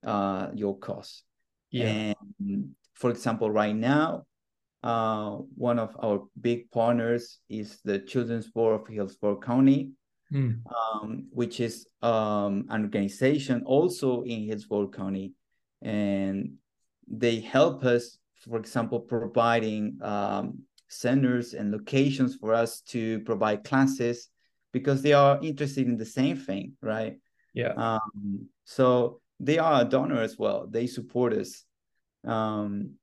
uh, 0.05 0.49
your 0.53 0.77
cause. 0.77 1.23
Yeah. 1.71 2.13
And 2.27 2.75
for 2.93 3.09
example, 3.09 3.49
right 3.49 3.75
now, 3.75 4.25
uh, 4.85 5.37
one 5.55 5.79
of 5.79 5.97
our 5.99 6.27
big 6.39 6.69
partners 6.69 7.39
is 7.49 7.79
the 7.83 7.97
Children's 7.97 8.51
Board 8.51 8.79
of 8.79 8.87
Hillsborough 8.87 9.39
County, 9.39 9.93
mm. 10.31 10.61
um, 10.69 11.25
which 11.31 11.59
is 11.59 11.87
um, 12.03 12.65
an 12.69 12.83
organization 12.83 13.63
also 13.65 14.21
in 14.21 14.43
Hillsborough 14.43 14.89
County. 14.89 15.33
And 15.81 16.53
they 17.07 17.39
help 17.39 17.83
us, 17.83 18.19
for 18.47 18.57
example, 18.57 18.99
providing 18.99 19.97
um, 20.03 20.59
centers 20.87 21.55
and 21.55 21.71
locations 21.71 22.35
for 22.35 22.53
us 22.53 22.81
to 22.81 23.21
provide 23.21 23.63
classes 23.63 24.29
because 24.71 25.01
they 25.01 25.13
are 25.13 25.39
interested 25.41 25.87
in 25.87 25.97
the 25.97 26.05
same 26.05 26.37
thing, 26.37 26.73
right? 26.81 27.17
Yeah. 27.55 27.73
Um, 27.75 28.49
so 28.65 29.19
they 29.39 29.57
are 29.57 29.81
a 29.81 29.85
donor 29.85 30.21
as 30.21 30.37
well. 30.37 30.67
They 30.69 30.85
support 30.85 31.33
us. 31.33 31.63
Um, 32.23 32.97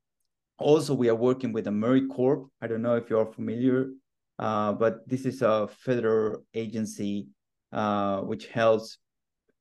also, 0.62 0.94
we 0.94 1.08
are 1.08 1.14
working 1.14 1.52
with 1.52 1.66
AmeriCorps. 1.66 2.48
I 2.60 2.66
don't 2.66 2.82
know 2.82 2.96
if 2.96 3.10
you're 3.10 3.26
familiar, 3.26 3.90
uh, 4.38 4.72
but 4.72 5.08
this 5.08 5.26
is 5.26 5.42
a 5.42 5.68
federal 5.68 6.44
agency 6.54 7.28
uh, 7.72 8.20
which 8.20 8.46
helps 8.48 8.98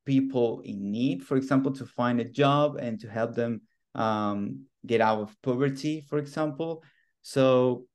people 0.04 0.60
in 0.64 0.90
need, 0.90 1.22
for 1.22 1.36
example, 1.36 1.72
to 1.72 1.86
find 1.86 2.20
a 2.20 2.24
job 2.24 2.76
and 2.76 3.00
to 3.00 3.08
help 3.08 3.34
them 3.34 3.60
um, 3.94 4.64
get 4.86 5.00
out 5.00 5.20
of 5.20 5.36
poverty, 5.42 6.04
for 6.08 6.18
example. 6.18 6.82
So 7.22 7.86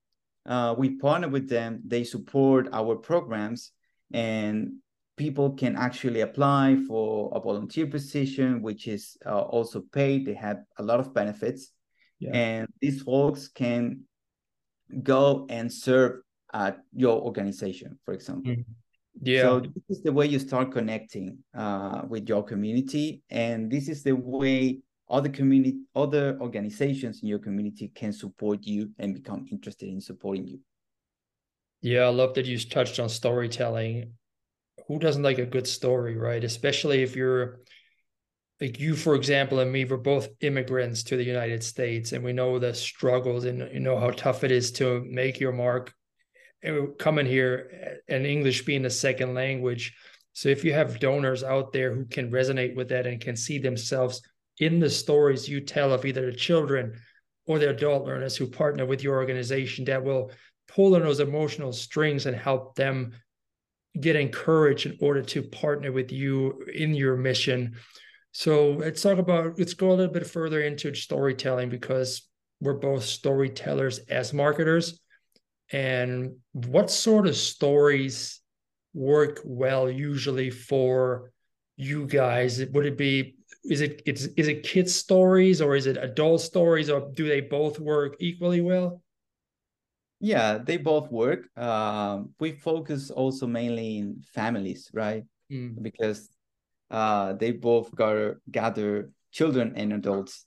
uh, 0.45 0.75
we 0.77 0.97
partner 0.97 1.27
with 1.27 1.49
them. 1.49 1.81
They 1.85 2.03
support 2.03 2.69
our 2.71 2.95
programs, 2.95 3.71
and 4.13 4.73
people 5.17 5.51
can 5.51 5.75
actually 5.75 6.21
apply 6.21 6.77
for 6.87 7.31
a 7.35 7.39
volunteer 7.39 7.87
position, 7.87 8.61
which 8.61 8.87
is 8.87 9.17
uh, 9.25 9.41
also 9.41 9.81
paid. 9.91 10.25
They 10.25 10.35
have 10.35 10.59
a 10.77 10.83
lot 10.83 10.99
of 10.99 11.13
benefits 11.13 11.71
yeah. 12.19 12.31
and 12.33 12.67
these 12.81 13.01
folks 13.01 13.47
can 13.47 14.01
go 15.03 15.45
and 15.49 15.71
serve 15.71 16.21
at 16.53 16.79
your 16.93 17.21
organization 17.21 17.97
for 18.05 18.13
example. 18.13 18.51
Mm. 18.51 18.65
yeah. 19.21 19.41
So 19.41 19.59
this 19.59 19.97
is 19.97 20.03
the 20.03 20.13
way 20.13 20.27
you 20.27 20.39
start 20.39 20.71
connecting 20.71 21.37
uh, 21.55 22.03
with 22.07 22.27
your 22.27 22.43
community. 22.43 23.21
And 23.29 23.69
this 23.69 23.89
is 23.89 24.03
the 24.03 24.15
way 24.15 24.79
other 25.09 25.29
community 25.29 25.79
other 25.95 26.37
organizations 26.41 27.21
in 27.21 27.29
your 27.29 27.39
community 27.39 27.91
can 27.95 28.11
support 28.11 28.65
you 28.65 28.91
and 28.99 29.13
become 29.13 29.45
interested 29.51 29.87
in 29.89 30.01
supporting 30.01 30.47
you. 30.47 30.59
Yeah 31.81 32.03
i 32.03 32.09
love 32.09 32.33
that 32.35 32.45
you 32.45 32.57
touched 32.59 32.99
on 32.99 33.09
storytelling. 33.09 34.13
Who 34.87 34.99
doesn't 34.99 35.23
like 35.23 35.39
a 35.39 35.45
good 35.45 35.67
story 35.67 36.15
right? 36.17 36.43
Especially 36.43 37.03
if 37.03 37.15
you're 37.15 37.59
like 38.59 38.79
you, 38.79 38.95
for 38.95 39.15
example, 39.15 39.59
and 39.59 39.71
me, 39.71 39.85
we're 39.85 39.97
both 39.97 40.29
immigrants 40.41 41.03
to 41.03 41.17
the 41.17 41.23
United 41.23 41.63
States, 41.63 42.11
and 42.11 42.23
we 42.23 42.33
know 42.33 42.57
the 42.57 42.73
struggles 42.73 43.45
and 43.45 43.59
you 43.71 43.79
know 43.79 43.99
how 43.99 44.09
tough 44.09 44.43
it 44.43 44.51
is 44.51 44.71
to 44.73 45.05
make 45.07 45.39
your 45.39 45.51
mark 45.51 45.93
uh, 46.67 46.87
coming 46.97 47.27
here 47.27 48.01
and 48.07 48.25
English 48.25 48.65
being 48.65 48.85
a 48.85 48.89
second 48.89 49.35
language. 49.35 49.95
So 50.33 50.49
if 50.49 50.63
you 50.63 50.73
have 50.73 50.99
donors 50.99 51.43
out 51.43 51.71
there 51.71 51.93
who 51.93 52.05
can 52.05 52.31
resonate 52.31 52.75
with 52.75 52.89
that 52.89 53.05
and 53.05 53.21
can 53.21 53.35
see 53.35 53.59
themselves 53.59 54.21
in 54.59 54.79
the 54.79 54.89
stories 54.89 55.47
you 55.47 55.61
tell 55.61 55.93
of 55.93 56.05
either 56.05 56.31
the 56.31 56.37
children 56.37 56.99
or 57.45 57.59
the 57.59 57.69
adult 57.69 58.05
learners 58.05 58.35
who 58.35 58.47
partner 58.47 58.85
with 58.85 59.03
your 59.03 59.17
organization, 59.17 59.85
that 59.85 60.03
will 60.03 60.31
pull 60.67 60.95
on 60.95 61.01
those 61.01 61.19
emotional 61.19 61.71
strings 61.71 62.25
and 62.25 62.35
help 62.35 62.75
them 62.75 63.13
get 63.99 64.15
encouraged 64.15 64.87
in 64.87 64.97
order 64.99 65.21
to 65.21 65.41
partner 65.41 65.91
with 65.91 66.11
you 66.11 66.63
in 66.73 66.93
your 66.93 67.15
mission 67.15 67.75
so 68.37 68.73
let's 68.73 69.01
talk 69.01 69.17
about, 69.17 69.57
let's 69.57 69.73
go 69.73 69.89
a 69.89 69.95
little 69.95 70.13
bit 70.13 70.27
further 70.27 70.61
into 70.61 70.93
storytelling 70.93 71.69
because 71.69 72.29
we're 72.61 72.75
both 72.75 73.03
storytellers 73.03 73.97
as 74.09 74.31
marketers. 74.31 74.99
And 75.71 76.35
what 76.53 76.91
sort 76.91 77.25
of 77.25 77.35
stories 77.35 78.39
work 78.93 79.41
well 79.43 79.89
usually 79.89 80.51
for 80.51 81.31
you 81.77 82.05
guys? 82.05 82.63
Would 82.63 82.85
it 82.85 82.95
be, 82.95 83.37
is 83.63 83.81
it, 83.81 84.03
it's, 84.05 84.25
is 84.25 84.47
it 84.47 84.61
kids 84.61 84.93
stories 84.93 85.59
or 85.59 85.75
is 85.75 85.87
it 85.87 85.97
adult 85.97 86.41
stories 86.41 86.91
or 86.91 87.09
do 87.15 87.27
they 87.27 87.41
both 87.41 87.79
work 87.79 88.17
equally 88.19 88.61
well? 88.61 89.01
Yeah, 90.19 90.59
they 90.59 90.77
both 90.77 91.09
work. 91.09 91.49
Uh, 91.57 92.19
we 92.39 92.51
focus 92.51 93.09
also 93.09 93.47
mainly 93.47 93.97
in 93.97 94.21
families, 94.31 94.91
right? 94.93 95.23
Mm. 95.51 95.81
Because 95.81 96.29
uh, 96.89 97.33
they 97.33 97.51
both 97.51 97.95
gather, 97.95 98.41
gather 98.49 99.11
children 99.31 99.73
and 99.75 99.93
adults. 99.93 100.45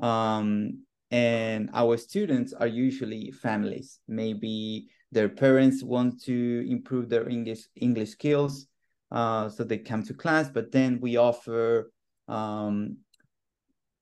Um, 0.00 0.82
and 1.10 1.70
our 1.72 1.96
students 1.96 2.52
are 2.52 2.66
usually 2.66 3.30
families. 3.30 4.00
Maybe 4.08 4.88
their 5.12 5.28
parents 5.28 5.82
want 5.82 6.22
to 6.24 6.66
improve 6.68 7.08
their 7.08 7.28
English 7.28 7.64
English 7.76 8.10
skills, 8.10 8.66
uh, 9.12 9.48
so 9.48 9.62
they 9.62 9.78
come 9.78 10.02
to 10.04 10.14
class. 10.14 10.50
But 10.50 10.72
then 10.72 10.98
we 11.00 11.16
offer 11.16 11.92
um, 12.26 12.98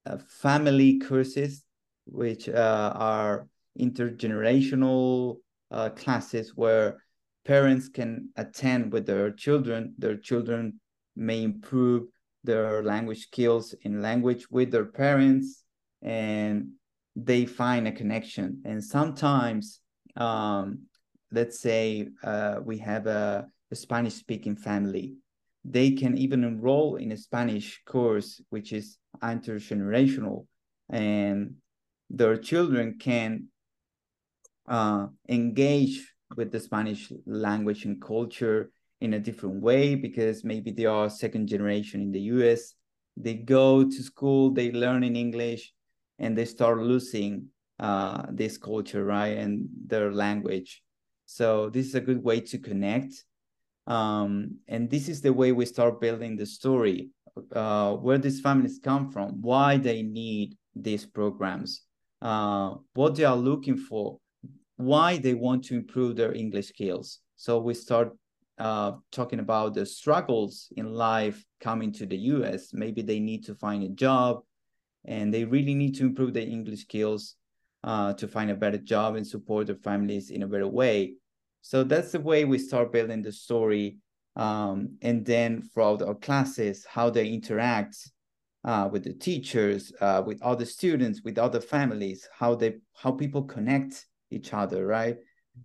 uh, 0.07 0.19
family 0.29 0.99
courses, 0.99 1.65
which 2.07 2.49
uh, 2.49 2.93
are 2.97 3.47
intergenerational 3.79 5.39
uh, 5.71 5.91
classes 5.91 6.53
where 6.57 7.03
parents 7.45 7.89
can 7.89 8.31
attend 8.37 8.93
with 8.93 9.05
their 9.05 9.31
children. 9.31 9.95
Their 9.99 10.17
children 10.17 10.81
may 11.17 11.43
improve 11.43 12.09
their 12.43 12.83
language 12.83 13.23
skills 13.23 13.75
in 13.83 14.03
language 14.03 14.51
with 14.51 14.71
their 14.71 14.85
parents 14.85 15.65
and 16.03 16.71
they 17.17 17.47
find 17.47 17.89
a 17.89 17.93
connection. 17.93 18.61
And 18.65 18.83
sometimes 18.85 19.81
um, 20.17 20.87
let's 21.35 21.61
say 21.61 22.09
uh, 22.23 22.61
we 22.65 22.79
have 22.79 23.07
a, 23.07 23.47
a 23.71 23.77
spanish 23.77 24.15
speaking 24.15 24.57
family 24.57 25.17
they 25.65 25.91
can 25.91 26.17
even 26.17 26.45
enroll 26.45 26.97
in 26.97 27.13
a 27.13 27.17
spanish 27.17 27.83
course 27.87 28.41
which 28.51 28.73
is 28.73 28.99
intergenerational 29.23 30.47
and 30.91 31.55
their 32.11 32.37
children 32.37 32.97
can 32.99 33.49
uh, 34.69 35.07
engage 35.29 36.13
with 36.37 36.53
the 36.53 36.61
spanish 36.61 37.13
language 37.27 37.85
and 37.85 38.01
culture 38.01 38.71
in 39.05 39.15
a 39.15 39.21
different 39.21 39.61
way 39.61 39.95
because 39.95 40.45
maybe 40.45 40.71
they 40.71 40.87
are 40.87 41.09
second 41.09 41.47
generation 41.47 42.01
in 42.01 42.11
the 42.11 42.21
US. 42.35 42.75
They 43.17 43.35
go 43.35 43.85
to 43.85 44.03
school, 44.03 44.51
they 44.51 44.73
learn 44.73 45.05
in 45.05 45.15
English, 45.17 45.73
and 46.19 46.37
they 46.37 46.45
start 46.45 46.79
losing 46.79 47.49
uh, 47.79 48.27
this 48.31 48.57
culture, 48.59 49.05
right, 49.05 49.37
and 49.39 49.69
their 49.87 50.13
language. 50.13 50.83
So 51.27 51.71
this 51.71 51.87
is 51.87 51.95
a 51.95 52.01
good 52.01 52.23
way 52.23 52.41
to 52.41 52.59
connect. 52.59 53.13
Um, 53.87 54.59
and 54.69 54.91
this 54.91 55.09
is 55.09 55.21
the 55.21 55.33
way 55.33 55.53
we 55.53 55.67
start 55.67 56.01
building 56.01 56.37
the 56.37 56.47
story, 56.47 57.11
uh, 57.53 57.95
where 57.95 58.19
these 58.19 58.41
families 58.41 58.81
come 58.83 59.11
from, 59.11 59.43
why 59.43 59.77
they 59.77 60.03
need 60.03 60.57
these 60.75 61.05
programs, 61.05 61.83
uh, 62.23 62.75
what 62.95 63.15
they 63.15 63.25
are 63.25 63.37
looking 63.37 63.77
for, 63.77 64.19
why 64.77 65.19
they 65.19 65.35
want 65.35 65.65
to 65.65 65.75
improve 65.75 66.17
their 66.17 66.33
English 66.33 66.69
skills. 66.69 67.21
So 67.37 67.59
we 67.59 67.75
start 67.75 68.17
uh, 68.59 68.93
talking 69.11 69.41
about 69.41 69.75
the 69.75 69.85
struggles 69.85 70.73
in 70.77 70.93
life 70.93 71.45
coming 71.61 71.93
to 71.93 72.07
the 72.07 72.17
US. 72.17 72.73
Maybe 72.73 73.03
they 73.03 73.21
need 73.21 73.45
to 73.47 73.55
find 73.55 73.83
a 73.83 73.89
job 73.89 74.43
and 75.05 75.33
they 75.33 75.45
really 75.45 75.75
need 75.75 75.95
to 75.97 76.05
improve 76.05 76.35
their 76.35 76.47
English 76.47 76.81
skills 76.81 77.37
uh, 77.83 78.15
to 78.15 78.27
find 78.27 78.51
a 78.51 78.55
better 78.55 78.79
job 78.79 79.17
and 79.17 79.27
support 79.27 79.67
their 79.67 79.77
families 79.77 80.31
in 80.31 80.43
a 80.43 80.47
better 80.47 80.69
way. 80.69 81.15
So 81.63 81.85
that's 81.85 82.13
the 82.13 82.21
way 82.21 82.45
we 82.45 82.59
start 82.59 82.93
building 82.93 83.23
the 83.23 83.33
story. 83.33 83.99
Um, 84.37 84.97
and 85.03 85.25
then 85.25 85.63
throughout 85.63 86.03
our 86.03 86.15
classes, 86.15 86.85
how 86.89 87.11
they 87.11 87.29
interact 87.29 87.97
uh, 88.65 88.89
with 88.91 89.05
the 89.05 89.13
teachers, 89.13 89.93
uh, 90.01 90.23
with 90.25 90.43
other 90.43 90.65
students, 90.65 91.23
with 91.23 91.39
other 91.39 91.61
families, 91.61 92.27
how 92.37 92.55
they 92.55 92.77
how 92.95 93.13
people 93.13 93.43
connect 93.43 94.07
each 94.31 94.53
other, 94.55 94.87
right? 94.87 95.17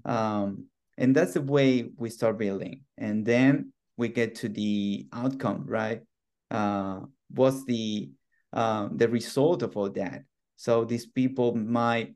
Um, 0.05 0.65
and 0.99 1.15
that's 1.15 1.33
the 1.33 1.41
way 1.41 1.89
we 1.97 2.09
start 2.09 2.37
building. 2.37 2.81
And 2.97 3.25
then 3.25 3.71
we 3.95 4.09
get 4.09 4.35
to 4.35 4.49
the 4.49 5.07
outcome, 5.13 5.63
right? 5.65 6.01
Uh, 6.51 7.01
what's 7.31 7.63
the 7.63 8.11
uh, 8.51 8.89
the 8.91 9.07
result 9.07 9.63
of 9.63 9.77
all 9.77 9.89
that? 9.91 10.23
So 10.57 10.83
these 10.83 11.05
people 11.05 11.55
might, 11.55 12.15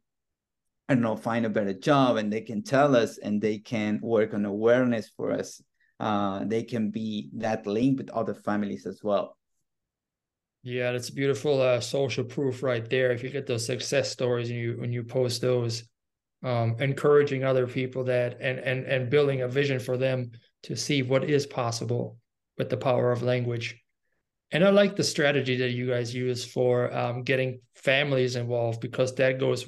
I 0.89 0.95
don't 0.95 1.03
know, 1.03 1.15
find 1.15 1.45
a 1.45 1.49
better 1.49 1.73
job, 1.73 2.17
and 2.17 2.31
they 2.31 2.41
can 2.41 2.61
tell 2.61 2.95
us, 2.95 3.17
and 3.17 3.41
they 3.41 3.59
can 3.59 3.99
work 4.01 4.33
on 4.33 4.43
awareness 4.45 5.09
for 5.15 5.31
us. 5.31 5.61
Uh, 5.99 6.43
they 6.43 6.63
can 6.63 6.91
be 6.91 7.29
that 7.35 7.65
link 7.65 7.99
with 7.99 8.09
other 8.09 8.33
families 8.33 8.85
as 8.85 8.99
well. 9.01 9.37
Yeah, 10.63 10.91
that's 10.91 11.09
beautiful 11.09 11.61
uh, 11.61 11.79
social 11.79 12.25
proof 12.25 12.63
right 12.63 12.89
there. 12.89 13.11
If 13.11 13.23
you 13.23 13.29
get 13.29 13.47
those 13.47 13.65
success 13.65 14.11
stories 14.11 14.49
and 14.49 14.59
you 14.59 14.75
when 14.77 14.91
you 14.91 15.03
post 15.03 15.41
those, 15.41 15.83
um, 16.43 16.75
encouraging 16.79 17.43
other 17.43 17.67
people 17.67 18.03
that 18.05 18.37
and 18.41 18.59
and 18.59 18.85
and 18.85 19.09
building 19.09 19.41
a 19.41 19.47
vision 19.47 19.79
for 19.79 19.97
them 19.97 20.31
to 20.63 20.75
see 20.75 21.01
what 21.01 21.29
is 21.29 21.45
possible 21.45 22.17
with 22.57 22.69
the 22.69 22.77
power 22.77 23.11
of 23.11 23.23
language. 23.23 23.79
And 24.51 24.63
I 24.63 24.69
like 24.69 24.95
the 24.95 25.03
strategy 25.03 25.57
that 25.57 25.71
you 25.71 25.87
guys 25.87 26.13
use 26.13 26.45
for 26.45 26.93
um, 26.93 27.23
getting 27.23 27.61
families 27.75 28.35
involved 28.35 28.81
because 28.81 29.15
that 29.15 29.39
goes 29.39 29.67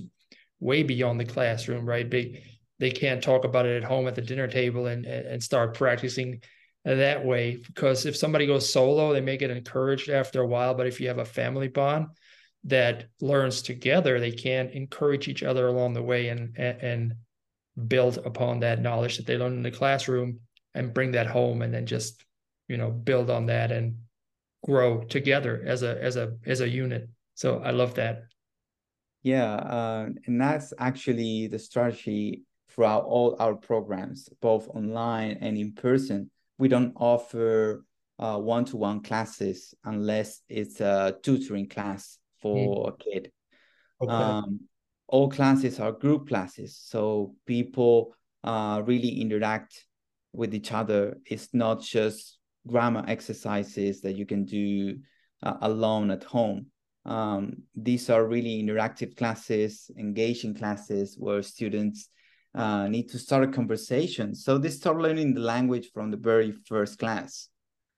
way 0.59 0.83
beyond 0.83 1.19
the 1.19 1.25
classroom, 1.25 1.85
right? 1.85 2.09
They 2.09 2.43
they 2.79 2.91
can't 2.91 3.23
talk 3.23 3.45
about 3.45 3.65
it 3.65 3.81
at 3.81 3.87
home 3.87 4.07
at 4.07 4.15
the 4.15 4.21
dinner 4.21 4.47
table 4.47 4.87
and 4.87 5.05
and 5.05 5.41
start 5.41 5.75
practicing 5.75 6.41
that 6.83 7.25
way 7.25 7.57
because 7.65 8.05
if 8.05 8.15
somebody 8.15 8.45
goes 8.45 8.71
solo 8.71 9.11
they 9.11 9.21
may 9.21 9.37
get 9.37 9.49
encouraged 9.49 10.09
after 10.09 10.41
a 10.41 10.47
while 10.47 10.75
but 10.75 10.85
if 10.85 11.01
you 11.01 11.07
have 11.07 11.17
a 11.17 11.25
family 11.25 11.67
bond 11.67 12.05
that 12.65 13.05
learns 13.21 13.61
together 13.61 14.19
they 14.19 14.31
can 14.31 14.69
encourage 14.69 15.27
each 15.27 15.43
other 15.43 15.67
along 15.67 15.93
the 15.93 16.01
way 16.01 16.29
and 16.29 16.57
and 16.57 17.13
build 17.87 18.17
upon 18.25 18.59
that 18.59 18.81
knowledge 18.81 19.17
that 19.17 19.25
they 19.25 19.37
learn 19.37 19.53
in 19.53 19.63
the 19.63 19.71
classroom 19.71 20.39
and 20.73 20.93
bring 20.93 21.11
that 21.11 21.27
home 21.27 21.61
and 21.61 21.73
then 21.73 21.85
just 21.85 22.25
you 22.67 22.77
know 22.77 22.89
build 22.89 23.29
on 23.29 23.45
that 23.45 23.71
and 23.71 23.95
grow 24.63 25.03
together 25.03 25.61
as 25.65 25.83
a 25.83 26.01
as 26.01 26.15
a 26.15 26.35
as 26.45 26.61
a 26.61 26.67
unit. 26.69 27.07
So 27.35 27.59
i 27.59 27.71
love 27.71 27.95
that. 27.95 28.23
Yeah 29.21 29.53
uh, 29.55 30.09
and 30.25 30.41
that's 30.41 30.73
actually 30.79 31.47
the 31.47 31.59
strategy 31.59 32.43
throughout 32.69 33.03
all 33.03 33.35
our 33.39 33.55
programs 33.55 34.29
both 34.41 34.67
online 34.69 35.37
and 35.41 35.57
in 35.57 35.73
person. 35.73 36.31
We 36.57 36.69
don't 36.69 36.93
offer 36.95 37.83
uh, 38.17 38.37
one-to-one 38.37 39.03
classes 39.03 39.73
unless 39.83 40.41
it's 40.47 40.79
a 40.79 41.17
tutoring 41.21 41.67
class 41.67 42.17
for 42.45 42.85
mm. 42.85 42.93
a 42.93 43.03
kid. 43.03 43.31
Okay. 44.01 44.11
Um, 44.11 44.59
all 45.07 45.29
classes 45.29 45.79
are 45.79 45.91
group 45.91 46.27
classes, 46.27 46.79
so 46.81 47.35
people 47.45 48.15
uh, 48.43 48.81
really 48.85 49.21
interact 49.21 49.85
with 50.33 50.53
each 50.53 50.71
other. 50.71 51.17
It's 51.25 51.49
not 51.53 51.81
just 51.81 52.37
grammar 52.67 53.03
exercises 53.07 54.01
that 54.01 54.15
you 54.15 54.25
can 54.25 54.45
do 54.45 54.97
uh, 55.43 55.57
alone 55.61 56.11
at 56.11 56.23
home. 56.23 56.67
Um, 57.05 57.63
these 57.75 58.09
are 58.09 58.25
really 58.25 58.61
interactive 58.63 59.15
classes, 59.15 59.89
engaging 59.97 60.55
classes 60.55 61.15
where 61.17 61.41
students 61.43 62.09
uh, 62.55 62.87
need 62.87 63.09
to 63.09 63.19
start 63.19 63.43
a 63.43 63.47
conversation. 63.47 64.33
So 64.33 64.57
they 64.57 64.69
start 64.69 64.97
learning 64.97 65.33
the 65.33 65.41
language 65.41 65.89
from 65.93 66.09
the 66.09 66.17
very 66.17 66.51
first 66.51 66.97
class. 66.97 67.49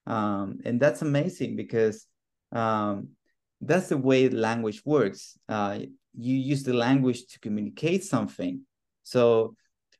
Um, 0.06 0.60
and 0.64 0.78
that's 0.80 1.02
amazing 1.02 1.56
because 1.56 2.06
um, 2.52 3.08
that's 3.60 3.88
the 3.88 3.96
way 3.96 4.28
language 4.28 4.82
works. 4.84 5.36
Uh, 5.48 5.80
you 6.16 6.36
use 6.36 6.62
the 6.62 6.72
language 6.72 7.26
to 7.26 7.40
communicate 7.40 8.04
something. 8.04 8.60
So 9.02 9.54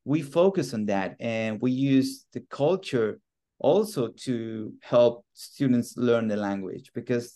we 0.04 0.22
focus 0.22 0.74
on 0.74 0.86
that 0.86 1.16
and 1.20 1.60
we 1.60 1.70
use 1.70 2.26
the 2.32 2.40
culture 2.50 3.20
also 3.58 4.08
to 4.08 4.72
help 4.80 5.24
students 5.34 5.96
learn 5.96 6.28
the 6.28 6.36
language 6.36 6.90
because 6.94 7.34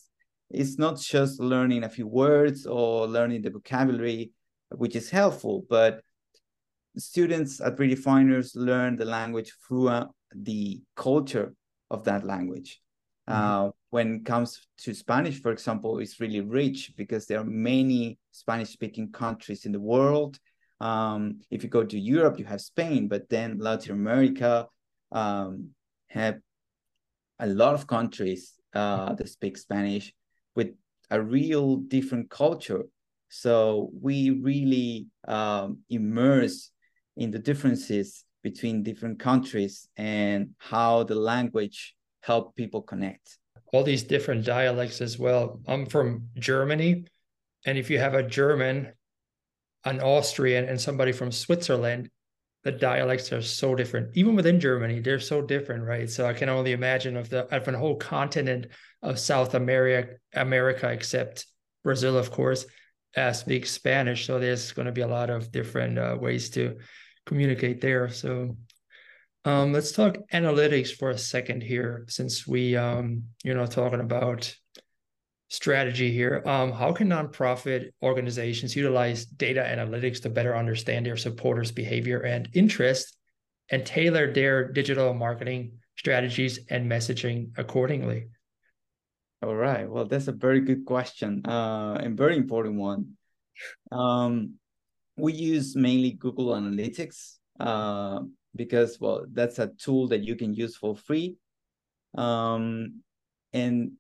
it's 0.51 0.79
not 0.79 1.01
just 1.01 1.41
learning 1.41 1.85
a 1.85 1.89
few 1.89 2.07
words 2.07 2.67
or 2.67 3.07
learning 3.07 3.43
the 3.43 3.51
vocabulary, 3.51 4.31
which 4.71 4.95
is 4.95 5.11
helpful, 5.11 5.65
but 5.69 6.03
students 6.97 7.61
at 7.61 7.77
Redefiners 7.77 8.55
learn 8.55 8.97
the 8.97 9.05
language 9.05 9.53
through 9.67 9.89
uh, 9.89 10.07
the 10.35 10.83
culture 10.95 11.55
of 11.91 12.05
that 12.05 12.25
language. 12.25 12.81
Mm-hmm. 13.29 13.67
Uh, 13.67 13.71
when 13.93 14.15
it 14.15 14.25
comes 14.25 14.67
to 14.79 14.95
Spanish, 14.95 15.43
for 15.43 15.53
example, 15.53 15.99
it's 15.99 16.19
really 16.19 16.41
rich 16.41 16.95
because 16.97 17.27
there 17.27 17.39
are 17.39 17.45
many 17.45 18.19
Spanish 18.31 18.71
speaking 18.71 19.13
countries 19.13 19.67
in 19.67 19.73
the 19.73 19.79
world. 19.81 20.39
Um, 20.81 21.43
if 21.51 21.63
you 21.63 21.69
go 21.69 21.85
to 21.85 21.99
Europe, 21.99 22.39
you 22.39 22.47
have 22.47 22.63
Spain, 22.63 23.07
but 23.07 23.29
then 23.29 23.59
Latin 23.59 23.93
America 23.93 24.67
um, 25.13 25.75
have 26.09 26.39
a 27.39 27.47
lot 27.47 27.75
of 27.75 27.87
countries 27.87 28.55
uh, 28.73 29.13
that 29.13 29.29
speak 29.29 29.59
Spanish 29.59 30.15
with 30.57 30.71
a 31.11 31.21
real 31.21 31.77
different 31.77 32.31
culture. 32.31 32.85
So 33.29 33.91
we 34.01 34.31
really 34.31 35.09
um, 35.29 35.81
immerse 35.91 36.71
in 37.19 37.31
the 37.31 37.39
differences 37.39 38.25
between 38.43 38.83
different 38.83 39.21
countries 39.21 39.87
and 39.99 40.55
how 40.57 41.03
the 41.03 41.15
language 41.15 41.95
help 42.23 42.57
people 42.57 42.81
connect 42.81 43.39
all 43.73 43.83
these 43.83 44.03
different 44.03 44.45
dialects 44.45 45.01
as 45.01 45.19
well. 45.19 45.61
I'm 45.67 45.87
from 45.87 46.29
germany 46.39 47.07
and 47.65 47.79
if 47.79 47.91
you 47.91 47.99
have 47.99 48.15
a 48.15 48.23
german 48.23 48.93
an 49.85 50.01
austrian 50.01 50.69
and 50.69 50.81
somebody 50.81 51.13
from 51.13 51.33
switzerland 51.33 52.09
the 52.65 52.71
dialects 52.71 53.33
are 53.33 53.43
so 53.43 53.75
different. 53.75 54.17
Even 54.17 54.37
within 54.37 54.61
germany 54.61 55.01
they're 55.01 55.19
so 55.19 55.43
different 55.43 55.85
right? 55.85 56.09
So 56.09 56.27
i 56.27 56.33
can 56.33 56.49
only 56.49 56.73
imagine 56.73 57.17
of 57.17 57.29
the 57.29 57.53
of 57.55 57.67
a 57.67 57.79
whole 57.79 57.97
continent 57.97 58.67
of 59.03 59.19
south 59.19 59.55
america 59.55 60.15
america 60.35 60.89
except 60.91 61.47
brazil 61.83 62.17
of 62.17 62.31
course 62.31 62.65
uh, 63.17 63.33
speaks 63.33 63.71
spanish. 63.71 64.27
So 64.27 64.39
there's 64.39 64.73
going 64.73 64.87
to 64.87 64.93
be 64.93 65.03
a 65.03 65.07
lot 65.07 65.31
of 65.31 65.53
different 65.53 65.99
uh, 65.99 66.17
ways 66.21 66.51
to 66.51 66.79
communicate 67.27 67.81
there. 67.81 68.09
So 68.09 68.57
um, 69.45 69.73
let's 69.73 69.93
talk 69.93 70.17
analytics 70.33 70.91
for 70.91 71.11
a 71.11 71.19
second 71.19 71.63
here, 71.63 72.05
since 72.09 72.47
we 72.47 72.77
um, 72.77 73.25
you 73.43 73.55
know 73.55 73.67
talking 73.67 74.01
about 74.01 74.55
strategy 75.49 76.11
here. 76.13 76.43
Um, 76.47 76.73
how 76.73 76.93
can 76.93 77.09
nonprofit 77.09 77.91
organizations 78.03 78.75
utilize 78.75 79.27
data 79.27 79.61
analytics 79.61 80.23
to 80.23 80.31
better 80.31 80.57
understand 80.57 81.05
their 81.05 81.17
supporters' 81.17 81.73
behavior 81.73 82.21
and 82.21 82.49
interest, 82.55 83.17
and 83.71 83.85
tailor 83.85 84.33
their 84.33 84.71
digital 84.71 85.13
marketing 85.13 85.73
strategies 85.97 86.61
and 86.71 86.91
messaging 86.91 87.51
accordingly? 87.57 88.29
All 89.43 89.57
right. 89.57 89.91
Well, 89.91 90.05
that's 90.05 90.29
a 90.29 90.33
very 90.33 90.61
good 90.61 90.85
question 90.85 91.43
uh, 91.47 91.99
and 92.01 92.17
very 92.17 92.37
important 92.37 92.77
one. 92.77 93.17
Um, 93.91 94.55
we 95.17 95.33
use 95.33 95.75
mainly 95.75 96.13
Google 96.13 96.51
Analytics 96.51 97.39
uh, 97.59 98.21
because, 98.55 98.99
well, 99.01 99.25
that's 99.33 99.59
a 99.59 99.69
tool 99.79 100.09
that 100.09 100.23
you 100.23 100.37
can 100.37 100.55
use 100.55 100.77
for 100.77 100.97
free. 100.97 101.37
Um, 102.15 103.03
and 103.53 103.93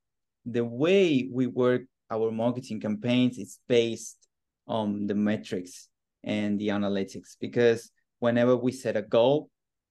the 0.44 0.64
way 0.64 1.28
we 1.30 1.46
work 1.46 1.82
our 2.10 2.30
marketing 2.30 2.80
campaigns 2.80 3.38
is 3.38 3.58
based 3.68 4.28
on 4.66 5.06
the 5.06 5.14
metrics 5.14 5.88
and 6.24 6.58
the 6.58 6.68
analytics 6.68 7.36
because 7.40 7.90
whenever 8.18 8.56
we 8.56 8.70
set 8.72 8.96
a 8.96 9.02
goal, 9.02 9.48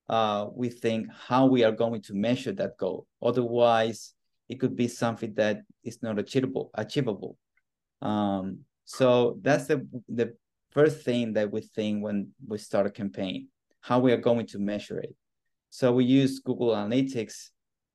uh, 0.10 0.48
we 0.54 0.70
think 0.70 1.08
how 1.28 1.46
we 1.46 1.64
are 1.64 1.72
going 1.72 2.02
to 2.02 2.14
measure 2.14 2.52
that 2.52 2.78
goal. 2.78 3.08
Otherwise, 3.22 4.14
it 4.50 4.60
could 4.60 4.76
be 4.76 4.88
something 4.88 5.34
that 5.36 5.62
is 5.84 6.04
not 6.04 6.20
achievable. 6.20 6.70
Achievable. 6.76 7.38
Um, 8.02 8.60
so 8.86 9.38
that's 9.42 9.68
the 9.68 9.88
the 10.10 10.36
first 10.72 11.04
thing 11.06 11.34
that 11.34 11.52
we 11.52 11.62
think 11.62 12.04
when 12.04 12.32
we 12.46 12.58
start 12.58 12.88
a 12.88 12.92
campaign, 12.92 13.48
how 13.82 14.00
we 14.00 14.12
are 14.12 14.18
going 14.18 14.48
to 14.48 14.60
measure 14.60 15.00
it. 15.00 15.16
So 15.70 15.92
we 15.92 16.06
use 16.06 16.40
Google 16.40 16.70
Analytics 16.70 17.50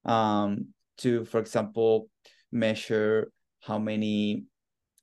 um, 0.04 0.68
to, 0.98 1.24
for 1.24 1.38
example, 1.38 2.08
measure 2.52 3.30
how 3.60 3.78
many 3.78 4.44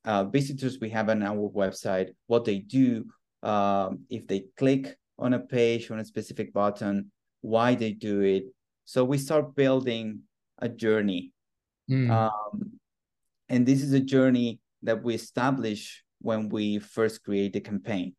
uh, 0.05 0.25
visitors 0.25 0.79
we 0.79 0.89
have 0.89 1.09
on 1.09 1.23
our 1.23 1.49
website, 1.49 2.09
what 2.27 2.45
they 2.45 2.59
do, 2.59 3.05
um, 3.43 3.99
if 4.09 4.27
they 4.27 4.45
click 4.57 4.97
on 5.19 5.33
a 5.33 5.39
page 5.39 5.91
on 5.91 5.99
a 5.99 6.05
specific 6.05 6.53
button, 6.53 7.11
why 7.41 7.75
they 7.75 7.91
do 7.91 8.21
it. 8.21 8.45
So 8.85 9.03
we 9.03 9.17
start 9.17 9.55
building 9.55 10.21
a 10.59 10.69
journey. 10.69 11.31
Mm. 11.89 12.09
Um, 12.09 12.79
and 13.49 13.65
this 13.65 13.81
is 13.81 13.93
a 13.93 13.99
journey 13.99 14.59
that 14.81 15.03
we 15.03 15.13
establish 15.13 16.03
when 16.19 16.49
we 16.49 16.79
first 16.79 17.23
create 17.23 17.53
the 17.53 17.61
campaign. 17.61 18.15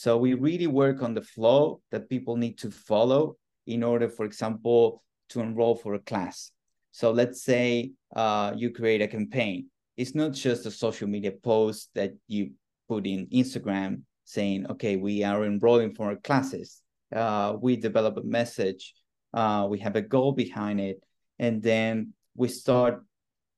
So 0.00 0.16
we 0.16 0.32
really 0.32 0.66
work 0.66 1.02
on 1.02 1.12
the 1.12 1.20
flow 1.20 1.82
that 1.90 2.08
people 2.08 2.34
need 2.34 2.56
to 2.60 2.70
follow 2.70 3.36
in 3.66 3.82
order, 3.82 4.08
for 4.08 4.24
example, 4.24 5.02
to 5.28 5.40
enroll 5.40 5.74
for 5.74 5.92
a 5.92 5.98
class. 5.98 6.52
So 6.90 7.10
let's 7.10 7.42
say 7.42 7.92
uh, 8.16 8.54
you 8.56 8.70
create 8.70 9.02
a 9.02 9.08
campaign. 9.08 9.66
It's 9.98 10.14
not 10.14 10.32
just 10.32 10.64
a 10.64 10.70
social 10.70 11.06
media 11.06 11.32
post 11.32 11.90
that 11.96 12.12
you 12.28 12.52
put 12.88 13.06
in 13.06 13.26
Instagram 13.26 14.00
saying, 14.24 14.70
okay, 14.70 14.96
we 14.96 15.22
are 15.22 15.44
enrolling 15.44 15.94
for 15.94 16.06
our 16.06 16.16
classes. 16.16 16.80
Uh, 17.14 17.58
we 17.60 17.76
develop 17.76 18.16
a 18.16 18.22
message. 18.22 18.94
Uh, 19.34 19.66
we 19.68 19.80
have 19.80 19.96
a 19.96 20.00
goal 20.00 20.32
behind 20.32 20.80
it. 20.80 21.04
And 21.38 21.62
then 21.62 22.14
we 22.34 22.48
start 22.48 23.04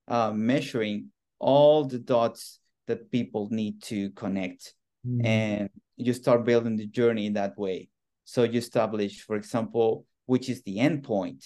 uh, 0.09 0.33
measuring 0.33 1.11
all 1.39 1.85
the 1.85 2.01
dots 2.01 2.59
that 2.89 3.13
people 3.13 3.47
need 3.53 3.81
to 3.85 4.11
connect. 4.11 4.75
Mm. 5.07 5.25
And 5.25 5.71
you 6.07 6.13
start 6.13 6.45
building 6.45 6.77
the 6.77 6.87
journey 6.87 7.27
in 7.27 7.35
that 7.35 7.57
way. 7.59 7.89
So 8.25 8.45
you 8.45 8.59
establish, 8.59 9.23
for 9.23 9.37
example, 9.37 10.07
which 10.27 10.49
is 10.49 10.63
the 10.63 10.79
endpoint. 10.79 11.45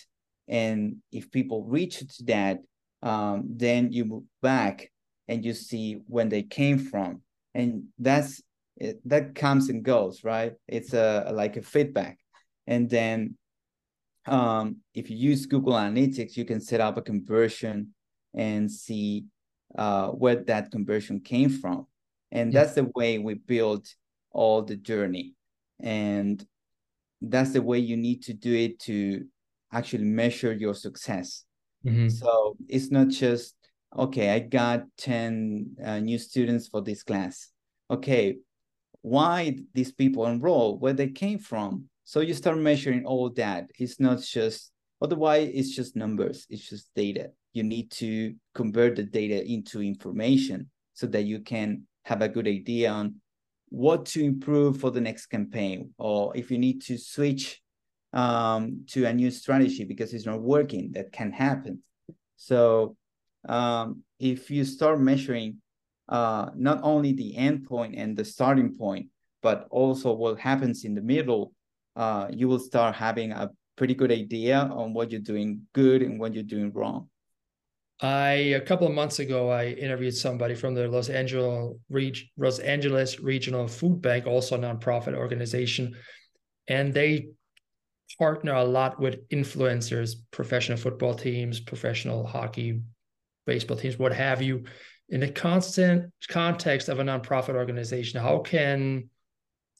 And 0.48 0.96
if 1.10 1.30
people 1.30 1.64
reach 1.64 1.98
to 1.98 2.24
that, 2.24 2.58
um, 3.02 3.44
then 3.48 3.92
you 3.92 4.04
move 4.04 4.24
back 4.42 4.90
and 5.28 5.44
you 5.44 5.54
see 5.54 6.00
when 6.06 6.28
they 6.28 6.42
came 6.42 6.78
from. 6.78 7.22
And 7.54 7.84
that's 7.98 8.42
it, 8.76 9.00
that 9.08 9.34
comes 9.34 9.68
and 9.68 9.82
goes, 9.82 10.22
right? 10.22 10.52
It's 10.68 10.92
a 10.92 11.30
like 11.34 11.56
a 11.56 11.62
feedback. 11.62 12.18
And 12.66 12.88
then 12.90 13.36
um, 14.26 14.78
if 14.94 15.10
you 15.10 15.16
use 15.16 15.46
Google 15.46 15.74
Analytics, 15.74 16.36
you 16.36 16.44
can 16.44 16.60
set 16.60 16.80
up 16.80 16.96
a 16.96 17.02
conversion 17.02 17.94
and 18.34 18.70
see 18.70 19.24
uh, 19.76 20.08
where 20.08 20.36
that 20.44 20.70
conversion 20.70 21.20
came 21.20 21.48
from. 21.48 21.86
And 22.32 22.52
yeah. 22.52 22.60
that's 22.64 22.74
the 22.74 22.90
way 22.94 23.18
we 23.18 23.34
build 23.34 23.86
all 24.36 24.62
the 24.62 24.76
journey. 24.76 25.34
And 25.80 26.46
that's 27.20 27.52
the 27.52 27.62
way 27.62 27.78
you 27.78 27.96
need 27.96 28.22
to 28.24 28.34
do 28.34 28.54
it 28.54 28.78
to 28.80 29.24
actually 29.72 30.04
measure 30.04 30.52
your 30.52 30.74
success. 30.74 31.44
Mm-hmm. 31.84 32.08
So 32.08 32.56
it's 32.68 32.90
not 32.90 33.08
just, 33.08 33.54
okay, 33.96 34.30
I 34.30 34.40
got 34.40 34.84
10 34.98 35.76
uh, 35.84 35.98
new 36.00 36.18
students 36.18 36.68
for 36.68 36.82
this 36.82 37.02
class. 37.02 37.50
Okay, 37.90 38.36
why 39.02 39.56
these 39.72 39.92
people 39.92 40.26
enroll, 40.26 40.78
where 40.78 40.92
they 40.92 41.08
came 41.08 41.38
from. 41.38 41.88
So 42.04 42.20
you 42.20 42.34
start 42.34 42.58
measuring 42.58 43.04
all 43.04 43.30
that. 43.30 43.70
It's 43.78 43.98
not 43.98 44.20
just, 44.20 44.72
otherwise, 45.00 45.50
it's 45.54 45.74
just 45.74 45.96
numbers, 45.96 46.46
it's 46.50 46.68
just 46.68 46.90
data. 46.94 47.30
You 47.52 47.62
need 47.62 47.90
to 47.92 48.34
convert 48.54 48.96
the 48.96 49.04
data 49.04 49.44
into 49.44 49.80
information 49.80 50.70
so 50.94 51.06
that 51.06 51.22
you 51.22 51.40
can 51.40 51.86
have 52.04 52.22
a 52.22 52.28
good 52.28 52.46
idea 52.46 52.90
on 52.90 53.16
what 53.76 54.06
to 54.06 54.24
improve 54.24 54.80
for 54.80 54.90
the 54.90 55.00
next 55.00 55.26
campaign 55.26 55.90
or 55.98 56.34
if 56.34 56.50
you 56.50 56.56
need 56.56 56.80
to 56.80 56.96
switch 56.96 57.60
um, 58.14 58.86
to 58.86 59.04
a 59.04 59.12
new 59.12 59.30
strategy 59.30 59.84
because 59.84 60.14
it's 60.14 60.24
not 60.24 60.40
working 60.40 60.92
that 60.92 61.12
can 61.12 61.30
happen. 61.30 61.82
So 62.36 62.96
um, 63.46 64.02
if 64.18 64.50
you 64.50 64.64
start 64.64 64.98
measuring 64.98 65.58
uh, 66.08 66.46
not 66.56 66.80
only 66.82 67.12
the 67.12 67.34
endpoint 67.36 67.92
and 67.98 68.16
the 68.16 68.24
starting 68.24 68.74
point 68.78 69.08
but 69.42 69.66
also 69.70 70.14
what 70.14 70.40
happens 70.40 70.86
in 70.86 70.94
the 70.94 71.02
middle 71.02 71.52
uh, 71.96 72.28
you 72.30 72.48
will 72.48 72.58
start 72.58 72.94
having 72.94 73.30
a 73.32 73.50
pretty 73.76 73.94
good 73.94 74.10
idea 74.10 74.58
on 74.72 74.94
what 74.94 75.10
you're 75.10 75.20
doing 75.20 75.60
good 75.74 76.00
and 76.00 76.18
what 76.18 76.32
you're 76.32 76.42
doing 76.42 76.72
wrong 76.72 77.10
I 78.00 78.32
a 78.32 78.60
couple 78.60 78.86
of 78.86 78.92
months 78.92 79.20
ago 79.20 79.48
I 79.48 79.68
interviewed 79.68 80.14
somebody 80.14 80.54
from 80.54 80.74
the 80.74 80.86
Los 80.88 81.08
Angeles 81.08 81.76
Los 82.36 82.58
Angeles 82.58 83.20
Regional 83.20 83.66
Food 83.68 84.02
Bank, 84.02 84.26
also 84.26 84.56
a 84.56 84.58
nonprofit 84.58 85.14
organization, 85.14 85.96
and 86.68 86.92
they 86.92 87.28
partner 88.18 88.54
a 88.54 88.64
lot 88.64 89.00
with 89.00 89.28
influencers, 89.30 90.14
professional 90.30 90.78
football 90.78 91.14
teams, 91.14 91.58
professional 91.58 92.26
hockey, 92.26 92.80
baseball 93.46 93.76
teams, 93.76 93.98
what 93.98 94.12
have 94.12 94.42
you. 94.42 94.64
In 95.08 95.20
the 95.20 95.28
constant 95.28 96.12
context 96.28 96.88
of 96.88 96.98
a 96.98 97.04
nonprofit 97.04 97.54
organization, 97.54 98.20
how 98.20 98.40
can 98.40 99.08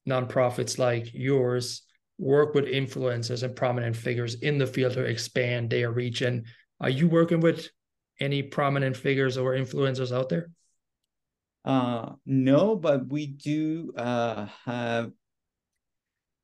nonprofits 0.08 0.78
like 0.78 1.12
yours 1.12 1.82
work 2.18 2.54
with 2.54 2.64
influencers 2.64 3.42
and 3.42 3.54
prominent 3.54 3.96
figures 3.96 4.36
in 4.36 4.56
the 4.56 4.66
field 4.66 4.94
to 4.94 5.02
expand 5.02 5.68
their 5.68 5.90
reach? 5.90 6.22
And 6.22 6.46
are 6.80 6.90
you 6.90 7.08
working 7.08 7.40
with 7.40 7.68
any 8.20 8.42
prominent 8.42 8.96
figures 8.96 9.36
or 9.36 9.54
influencers 9.54 10.14
out 10.14 10.28
there? 10.28 10.50
Uh, 11.64 12.12
no, 12.24 12.76
but 12.76 13.08
we 13.08 13.26
do 13.26 13.92
uh, 13.96 14.46
have 14.64 15.10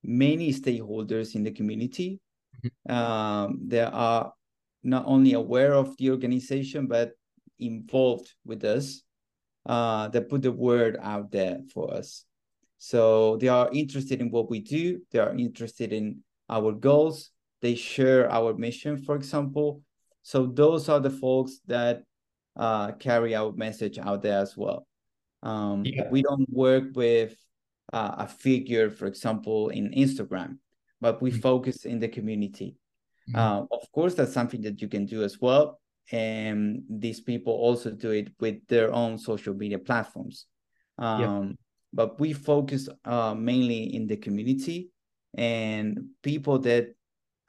many 0.03 0.53
stakeholders 0.53 1.35
in 1.35 1.45
the 1.45 1.53
community. 1.53 2.21
Mm-hmm. 2.65 2.93
Um, 2.93 3.61
they 3.67 3.81
are 3.81 4.33
not 4.83 5.05
only 5.07 5.35
aware 5.35 5.75
of 5.75 5.97
the 5.97 6.11
organization, 6.11 6.87
but 6.87 7.13
involved 7.59 8.33
with 8.45 8.65
us. 8.65 9.03
Uh, 9.65 10.09
that 10.09 10.29
put 10.29 10.43
the 10.43 10.51
word 10.51 10.99
out 11.01 11.31
there 11.31 11.61
for 11.73 11.95
us. 11.95 12.25
So 12.79 13.37
they 13.37 13.47
are 13.47 13.71
interested 13.73 14.21
in 14.21 14.29
what 14.29 14.51
we 14.51 14.59
do. 14.59 15.01
They 15.13 15.21
are 15.21 15.33
interested 15.37 15.93
in 15.93 16.25
our 16.51 16.73
goals. 16.73 17.31
They 17.61 17.77
share 17.77 18.29
our 18.29 18.55
mission, 18.55 18.99
for 18.99 19.15
example. 19.15 19.83
So 20.23 20.47
those 20.47 20.89
are 20.89 21.01
the 21.01 21.11
folks 21.11 21.61
that 21.67 22.03
uh, 22.57 22.93
carry 22.93 23.35
our 23.35 23.53
message 23.53 23.99
out 23.99 24.23
there 24.23 24.39
as 24.39 24.57
well. 24.57 24.87
Um, 25.43 25.85
yeah. 25.85 26.09
We 26.11 26.23
don't 26.23 26.49
work 26.51 26.85
with 26.95 27.35
uh, 27.93 28.15
a 28.19 28.27
figure, 28.29 28.91
for 28.91 29.07
example, 29.07 29.71
in 29.71 29.91
Instagram, 29.91 30.59
but 31.01 31.21
we 31.21 31.31
mm-hmm. 31.31 31.41
focus 31.41 31.85
in 31.85 31.99
the 31.99 32.09
community. 32.09 32.77
Mm-hmm. 33.29 33.39
Uh, 33.39 33.61
of 33.71 33.91
course, 33.93 34.15
that's 34.15 34.33
something 34.33 34.63
that 34.63 34.81
you 34.81 34.89
can 34.89 35.07
do 35.07 35.23
as 35.23 35.41
well. 35.41 35.81
And 36.11 36.83
these 36.89 37.21
people 37.21 37.53
also 37.53 37.91
do 37.91 38.11
it 38.11 38.31
with 38.41 38.67
their 38.69 38.93
own 38.93 39.19
social 39.19 39.55
media 39.55 39.79
platforms. 39.79 40.47
Um, 40.99 41.21
yeah. 41.21 41.53
But 41.95 42.21
we 42.21 42.33
focus 42.33 42.89
uh, 43.05 43.35
mainly 43.35 43.95
in 43.95 44.07
the 44.07 44.17
community 44.17 44.91
and 45.37 46.07
people 46.23 46.59
that 46.61 46.95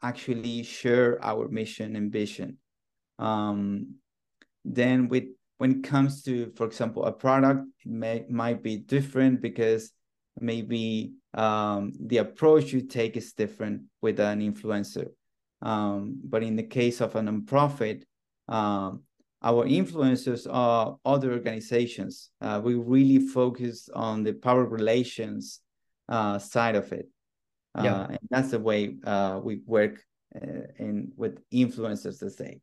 actually 0.02 0.64
share 0.64 1.24
our 1.24 1.48
mission 1.48 1.96
and 1.96 2.12
vision. 2.12 2.58
Um, 3.19 3.95
then 4.65 5.08
with 5.08 5.26
when 5.58 5.71
it 5.71 5.84
comes 5.84 6.23
to, 6.23 6.52
for 6.56 6.65
example, 6.65 7.06
a 7.06 7.12
product, 7.12 7.67
it 7.86 7.91
may 7.91 8.26
might 8.30 8.63
be 8.63 8.78
different 8.78 9.41
because 9.41 9.91
maybe 10.39 11.13
um, 11.34 11.93
the 11.99 12.17
approach 12.17 12.73
you 12.73 12.82
take 12.82 13.17
is 13.17 13.34
different 13.34 13.84
with 14.02 14.19
an 14.19 14.41
influencer. 14.41 15.08
Um, 15.62 16.19
but 16.23 16.43
in 16.43 16.56
the 16.56 16.63
case 16.63 17.02
of 17.02 17.15
a 17.15 17.21
nonprofit, 17.21 18.04
um, 18.47 19.04
our 19.41 19.65
influencers 19.65 20.47
are 20.49 20.97
other 21.06 21.32
organizations. 21.32 22.32
Uh, 22.41 22.62
we 22.63 22.76
really 22.76 23.28
focus 23.28 23.89
on 23.93 24.23
the 24.23 24.34
power 24.34 24.65
relations 24.65 25.60
uh, 26.10 26.39
side 26.39 26.76
of 26.76 26.91
it. 26.91 27.10
Uh, 27.76 27.84
yeah. 27.84 28.06
and 28.06 28.19
that's 28.30 28.52
the 28.52 28.60
way 28.60 28.95
uh, 29.06 29.39
we 29.43 29.62
work 29.65 29.99
uh, 30.36 30.67
in 30.78 31.12
with 31.15 31.39
influencers, 31.52 32.19
to 32.19 32.30
say. 32.30 32.60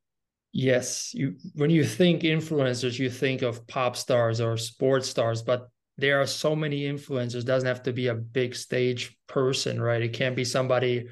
Yes, 0.53 1.15
you 1.15 1.37
when 1.55 1.71
you 1.71 1.85
think 1.85 2.23
influencers, 2.23 2.99
you 2.99 3.09
think 3.09 3.43
of 3.43 3.67
pop 3.69 3.97
stars 3.97 4.41
or 4.41 4.57
sports 4.57 5.09
stars, 5.09 5.43
but 5.43 5.69
there 5.97 6.21
are 6.21 6.27
so 6.27 6.57
many 6.57 6.83
influencers. 6.83 7.41
It 7.43 7.47
doesn't 7.47 7.69
have 7.69 7.85
to 7.85 7.93
be 7.93 8.09
a 8.09 8.15
big 8.15 8.55
stage 8.57 9.17
person, 9.29 9.81
right? 9.81 10.03
It 10.03 10.13
can 10.13 10.35
be 10.35 10.45
somebody 10.45 11.07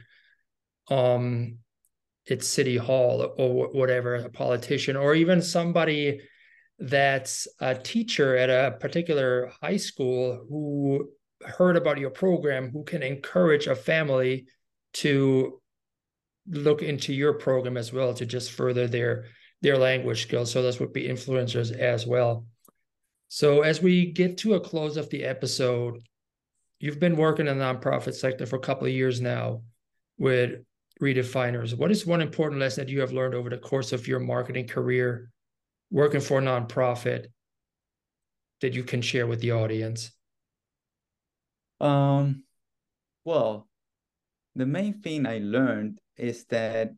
um 0.90 1.58
at 2.30 2.42
City 2.42 2.76
Hall 2.76 3.34
or 3.38 3.68
whatever, 3.72 4.16
a 4.16 4.30
politician, 4.30 4.96
or 4.96 5.14
even 5.14 5.40
somebody 5.40 6.20
that's 6.78 7.48
a 7.60 7.74
teacher 7.74 8.36
at 8.36 8.50
a 8.50 8.76
particular 8.78 9.52
high 9.62 9.76
school 9.76 10.44
who 10.48 11.10
heard 11.42 11.76
about 11.76 11.98
your 11.98 12.10
program, 12.10 12.70
who 12.70 12.84
can 12.84 13.02
encourage 13.02 13.66
a 13.66 13.74
family 13.76 14.46
to 14.92 15.60
look 16.50 16.82
into 16.82 17.12
your 17.12 17.34
program 17.34 17.76
as 17.76 17.92
well 17.92 18.14
to 18.14 18.26
just 18.26 18.52
further 18.52 18.86
their 18.86 19.26
their 19.60 19.76
language 19.76 20.22
skills. 20.22 20.52
So 20.52 20.62
those 20.62 20.78
would 20.78 20.92
be 20.92 21.08
influencers 21.08 21.76
as 21.76 22.06
well. 22.06 22.46
So 23.28 23.62
as 23.62 23.82
we 23.82 24.12
get 24.12 24.38
to 24.38 24.54
a 24.54 24.60
close 24.60 24.96
of 24.96 25.10
the 25.10 25.24
episode, 25.24 26.00
you've 26.78 27.00
been 27.00 27.16
working 27.16 27.48
in 27.48 27.58
the 27.58 27.64
nonprofit 27.64 28.14
sector 28.14 28.46
for 28.46 28.56
a 28.56 28.60
couple 28.60 28.86
of 28.86 28.92
years 28.92 29.20
now 29.20 29.62
with 30.16 30.60
redefiners. 31.02 31.76
What 31.76 31.90
is 31.90 32.06
one 32.06 32.20
important 32.20 32.60
lesson 32.60 32.84
that 32.84 32.92
you 32.92 33.00
have 33.00 33.12
learned 33.12 33.34
over 33.34 33.50
the 33.50 33.58
course 33.58 33.92
of 33.92 34.06
your 34.06 34.20
marketing 34.20 34.68
career 34.68 35.30
working 35.90 36.20
for 36.20 36.38
a 36.38 36.42
nonprofit 36.42 37.26
that 38.60 38.74
you 38.74 38.84
can 38.84 39.02
share 39.02 39.26
with 39.26 39.40
the 39.40 39.52
audience? 39.52 40.10
Um, 41.80 42.44
well, 43.24 43.68
the 44.58 44.66
main 44.66 45.00
thing 45.00 45.24
I 45.24 45.38
learned 45.38 46.00
is 46.16 46.44
that 46.46 46.90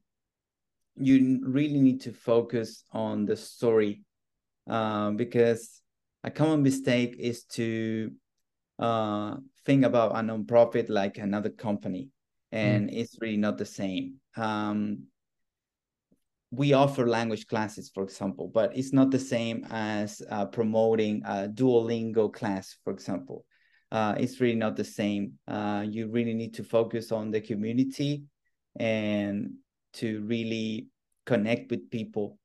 you 0.97 1.41
really 1.45 1.81
need 1.81 2.01
to 2.03 2.13
focus 2.13 2.85
on 2.91 3.27
the 3.27 3.37
story 3.37 4.03
uh, 4.69 5.11
because 5.11 5.83
a 6.25 6.31
common 6.31 6.63
mistake 6.63 7.17
is 7.19 7.45
to 7.57 8.13
uh, 8.79 9.37
think 9.67 9.85
about 9.85 10.13
a 10.13 10.21
nonprofit 10.21 10.89
like 10.89 11.19
another 11.19 11.51
company, 11.51 12.09
and 12.51 12.89
mm. 12.89 12.95
it's 12.95 13.19
really 13.21 13.37
not 13.37 13.59
the 13.59 13.67
same. 13.67 14.15
Um, 14.37 15.05
we 16.51 16.73
offer 16.73 17.07
language 17.07 17.47
classes, 17.47 17.91
for 17.95 18.03
example, 18.03 18.51
but 18.53 18.75
it's 18.75 18.93
not 18.93 19.11
the 19.11 19.19
same 19.19 19.67
as 19.71 20.23
uh, 20.31 20.47
promoting 20.47 21.23
a 21.27 21.47
Duolingo 21.47 22.33
class, 22.33 22.77
for 22.85 22.93
example. 22.93 23.45
Uh, 23.93 24.15
it's 24.19 24.41
really 24.41 24.57
not 24.57 24.77
the 24.77 24.85
same. 24.85 25.33
Uh, 25.49 25.85
you 25.89 26.09
really 26.09 26.35
need 26.35 26.55
to 26.55 26.65
focus 26.65 27.11
on 27.11 27.31
the 27.31 27.41
community 27.41 28.23
and 28.79 29.55
to 29.95 30.23
really 30.23 30.87
connect 31.27 31.71
with 31.71 31.91
people. 31.91 32.39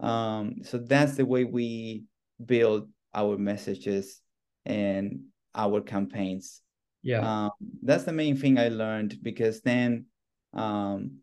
Um, 0.00 0.56
so 0.62 0.78
that's 0.78 1.16
the 1.16 1.24
way 1.24 1.44
we 1.44 2.04
build 2.44 2.88
our 3.14 3.38
messages 3.38 4.20
and 4.66 5.20
our 5.54 5.80
campaigns. 5.80 6.60
Yeah. 7.02 7.44
Um, 7.46 7.50
that's 7.82 8.04
the 8.04 8.12
main 8.12 8.36
thing 8.36 8.58
I 8.58 8.68
learned 8.68 9.18
because 9.22 9.60
then 9.60 10.06
um, 10.52 11.18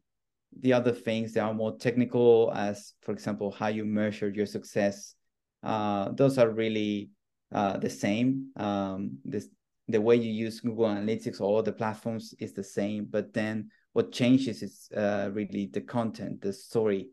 the 0.60 0.73
other 0.73 0.91
things 0.91 1.34
that 1.34 1.43
are 1.43 1.53
more 1.53 1.77
technical, 1.77 2.51
as 2.55 2.93
for 3.01 3.12
example, 3.12 3.51
how 3.51 3.67
you 3.67 3.86
measure 3.86 4.29
your 4.29 4.45
success, 4.45 5.15
uh, 5.63 6.10
those 6.12 6.38
are 6.38 6.49
really 6.49 7.10
uh, 7.51 7.77
the 7.77 7.89
same. 7.89 8.51
Um, 8.55 9.19
this, 9.23 9.47
the 9.89 9.99
way 9.99 10.15
you 10.15 10.32
use 10.32 10.60
Google 10.62 10.86
Analytics 10.86 11.41
or 11.41 11.58
other 11.58 11.71
platforms 11.71 12.34
is 12.39 12.54
the 12.54 12.63
same, 12.63 13.08
but 13.10 13.34
then 13.34 13.71
what 13.93 14.12
changes 14.12 14.62
is 14.62 14.88
uh, 14.95 15.30
really 15.34 15.69
the 15.73 15.82
content, 15.82 16.41
the 16.41 16.54
story, 16.54 17.10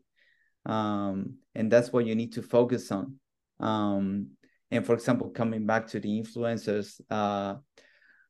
um, 0.65 1.35
and 1.55 1.71
that's 1.71 1.91
what 1.91 2.05
you 2.05 2.15
need 2.15 2.33
to 2.33 2.43
focus 2.43 2.91
on. 2.91 3.15
Um, 3.59 4.27
and 4.69 4.85
for 4.85 4.93
example, 4.93 5.29
coming 5.29 5.65
back 5.65 5.87
to 5.87 5.99
the 5.99 6.21
influencers, 6.21 7.01
uh, 7.09 7.55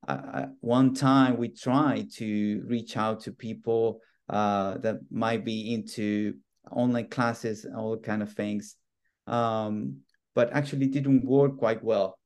I, 0.08 0.46
one 0.62 0.94
time 0.94 1.38
we 1.38 1.50
tried 1.50 2.12
to 2.14 2.64
reach 2.66 2.96
out 2.96 3.22
to 3.22 3.32
people 3.34 4.00
uh, 4.30 4.78
that 4.78 5.00
might 5.12 5.44
be 5.44 5.74
into 5.74 6.36
online 6.72 7.10
classes, 7.10 7.66
all 7.76 7.98
kind 7.98 8.22
of 8.22 8.32
things, 8.32 8.76
um, 9.26 9.98
but 10.36 10.54
actually 10.54 10.88
didn't 10.88 11.26
work 11.26 11.58
quite 11.58 11.84
well. 11.84 12.17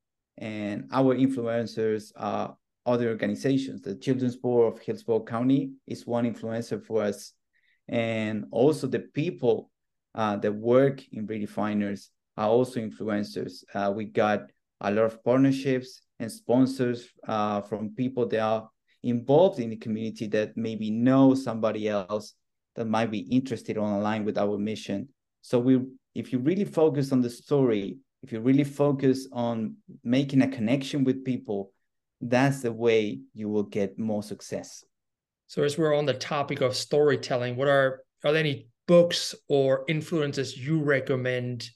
And 0.42 0.90
our 0.92 1.16
influencers 1.16 2.12
are 2.18 2.58
other 2.86 3.10
organizations. 3.10 3.82
The 3.82 3.96
Children's 3.96 4.36
Board 4.36 4.74
of 4.74 4.82
Hillsborough 4.82 5.24
County 5.24 5.74
is 5.88 6.08
one 6.08 6.26
influencer 6.26 6.84
for 6.84 7.04
us, 7.04 7.34
and 7.88 8.46
also 8.52 8.88
the 8.88 9.06
people 9.14 9.70
uh, 10.16 10.38
that 10.38 10.52
work 10.52 11.04
in 11.12 11.28
Redefiners 11.28 12.08
are 12.38 12.50
also 12.50 12.80
influencers. 12.80 13.64
Uh, 13.74 13.94
we 13.96 14.06
got 14.06 14.42
a 14.82 14.92
lot 14.92 15.06
of 15.06 15.24
partnerships 15.24 16.02
and 16.20 16.32
sponsors 16.32 17.10
uh, 17.28 17.62
from 17.62 17.94
people 17.96 18.28
that 18.28 18.40
are 18.40 18.68
involved 19.04 19.60
in 19.60 19.70
the 19.70 19.76
community 19.78 20.28
that 20.28 20.58
maybe 20.58 20.90
know 20.90 21.36
somebody 21.36 21.88
else 21.88 22.34
that 22.76 22.86
might 22.86 23.12
be 23.12 23.20
interested 23.20 23.78
on 23.78 24.00
align 24.00 24.26
with 24.26 24.38
our 24.38 24.58
mission. 24.58 25.08
So 25.42 25.60
we, 25.60 25.82
if 26.16 26.32
you 26.34 26.40
really 26.40 26.66
focus 26.66 27.12
on 27.12 27.22
the 27.22 27.30
story, 27.30 27.98
if 28.24 28.32
you 28.32 28.40
really 28.40 28.64
focus 28.64 29.28
on 29.32 29.76
making 30.04 30.42
a 30.42 30.48
connection 30.48 31.04
with 31.04 31.26
people, 31.26 31.72
that's 32.22 32.62
the 32.62 32.72
way 32.72 33.20
you 33.34 33.50
will 33.50 33.64
get 33.64 33.98
more 33.98 34.22
success. 34.22 34.84
So 35.48 35.64
as 35.64 35.78
we're 35.78 35.96
on 35.96 36.06
the 36.06 36.14
topic 36.14 36.62
of 36.62 36.76
storytelling, 36.76 37.56
what 37.56 37.68
are 37.68 38.02
are 38.24 38.32
there 38.32 38.40
any 38.40 38.68
books 38.88 39.34
or 39.50 39.84
influences 39.88 40.58
you 40.58 40.82
recommend 40.82 41.70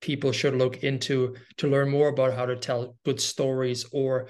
people 0.00 0.30
should 0.30 0.54
look 0.54 0.84
into 0.84 1.34
to 1.56 1.68
learn 1.68 1.90
more 1.90 2.08
about 2.08 2.34
how 2.34 2.46
to 2.46 2.56
tell 2.56 2.96
good 3.04 3.20
stories 3.20 3.84
or 3.92 4.28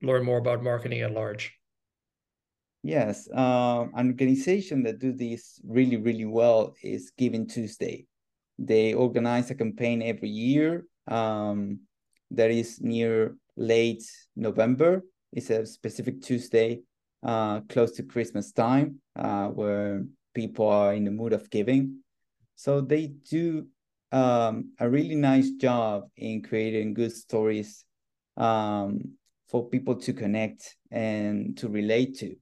learn 0.00 0.24
more 0.24 0.38
about 0.38 0.62
marketing 0.62 1.02
at 1.02 1.12
large? 1.12 1.52
Yes, 2.82 3.28
uh, 3.30 3.86
an 3.94 4.08
organization 4.08 4.82
that 4.84 4.98
do 4.98 5.12
this 5.12 5.60
really, 5.64 5.98
really 5.98 6.24
well 6.24 6.74
is 6.82 7.12
Giving 7.16 7.46
Tuesday. 7.46 8.06
They 8.58 8.94
organize 8.94 9.50
a 9.50 9.54
campaign 9.54 10.02
every 10.02 10.30
year 10.30 10.84
um, 11.08 11.80
that 12.30 12.50
is 12.50 12.80
near 12.80 13.36
late 13.56 14.04
November. 14.36 15.02
It's 15.32 15.50
a 15.50 15.66
specific 15.66 16.22
Tuesday 16.22 16.80
uh, 17.22 17.60
close 17.68 17.92
to 17.92 18.02
Christmas 18.02 18.52
time 18.52 19.00
uh, 19.16 19.48
where 19.48 20.04
people 20.34 20.68
are 20.68 20.94
in 20.94 21.04
the 21.04 21.10
mood 21.10 21.32
of 21.32 21.50
giving. 21.50 22.02
So 22.56 22.80
they 22.80 23.06
do 23.06 23.66
um, 24.12 24.72
a 24.78 24.88
really 24.88 25.14
nice 25.14 25.50
job 25.50 26.04
in 26.16 26.42
creating 26.42 26.94
good 26.94 27.12
stories 27.12 27.84
um, 28.36 29.16
for 29.48 29.68
people 29.68 29.96
to 29.96 30.12
connect 30.12 30.76
and 30.90 31.56
to 31.58 31.68
relate 31.68 32.18
to. 32.18 32.36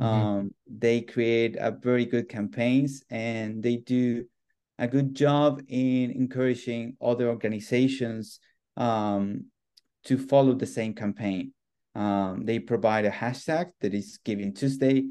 Mm-hmm. 0.00 0.04
Um, 0.04 0.54
they 0.66 1.02
create 1.02 1.56
a 1.58 1.70
very 1.70 2.06
good 2.06 2.28
campaigns 2.28 3.02
and 3.10 3.62
they 3.62 3.76
do 3.76 4.24
a 4.80 4.88
good 4.88 5.14
job 5.14 5.62
in 5.68 6.10
encouraging 6.10 6.96
other 7.00 7.28
organizations 7.28 8.40
um, 8.76 9.44
to 10.06 10.18
follow 10.18 10.54
the 10.54 10.66
same 10.66 10.94
campaign. 10.94 11.52
Um, 11.94 12.44
they 12.44 12.58
provide 12.58 13.04
a 13.04 13.10
hashtag 13.10 13.70
that 13.80 13.94
is 13.94 14.18
Giving 14.24 14.54
Tuesday, 14.54 15.04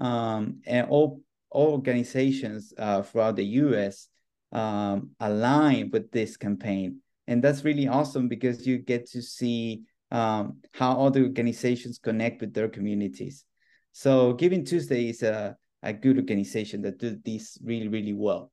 um, 0.00 0.60
and 0.66 0.86
all, 0.88 1.20
all 1.50 1.72
organizations 1.72 2.72
uh, 2.78 3.02
throughout 3.02 3.34
the 3.34 3.44
U.S 3.66 4.08
um, 4.54 5.10
align 5.20 5.90
with 5.90 6.10
this 6.12 6.36
campaign. 6.36 7.00
And 7.26 7.42
that's 7.42 7.64
really 7.64 7.88
awesome 7.88 8.28
because 8.28 8.66
you 8.66 8.78
get 8.78 9.10
to 9.10 9.20
see 9.20 9.82
um, 10.10 10.58
how 10.72 11.04
other 11.04 11.24
organizations 11.24 11.98
connect 11.98 12.40
with 12.40 12.54
their 12.54 12.68
communities. 12.68 13.44
So 13.92 14.32
Giving 14.34 14.64
Tuesday 14.64 15.08
is 15.08 15.22
a, 15.22 15.56
a 15.82 15.92
good 15.92 16.16
organization 16.16 16.82
that 16.82 16.98
do 16.98 17.18
this 17.24 17.58
really, 17.62 17.88
really 17.88 18.12
well. 18.12 18.52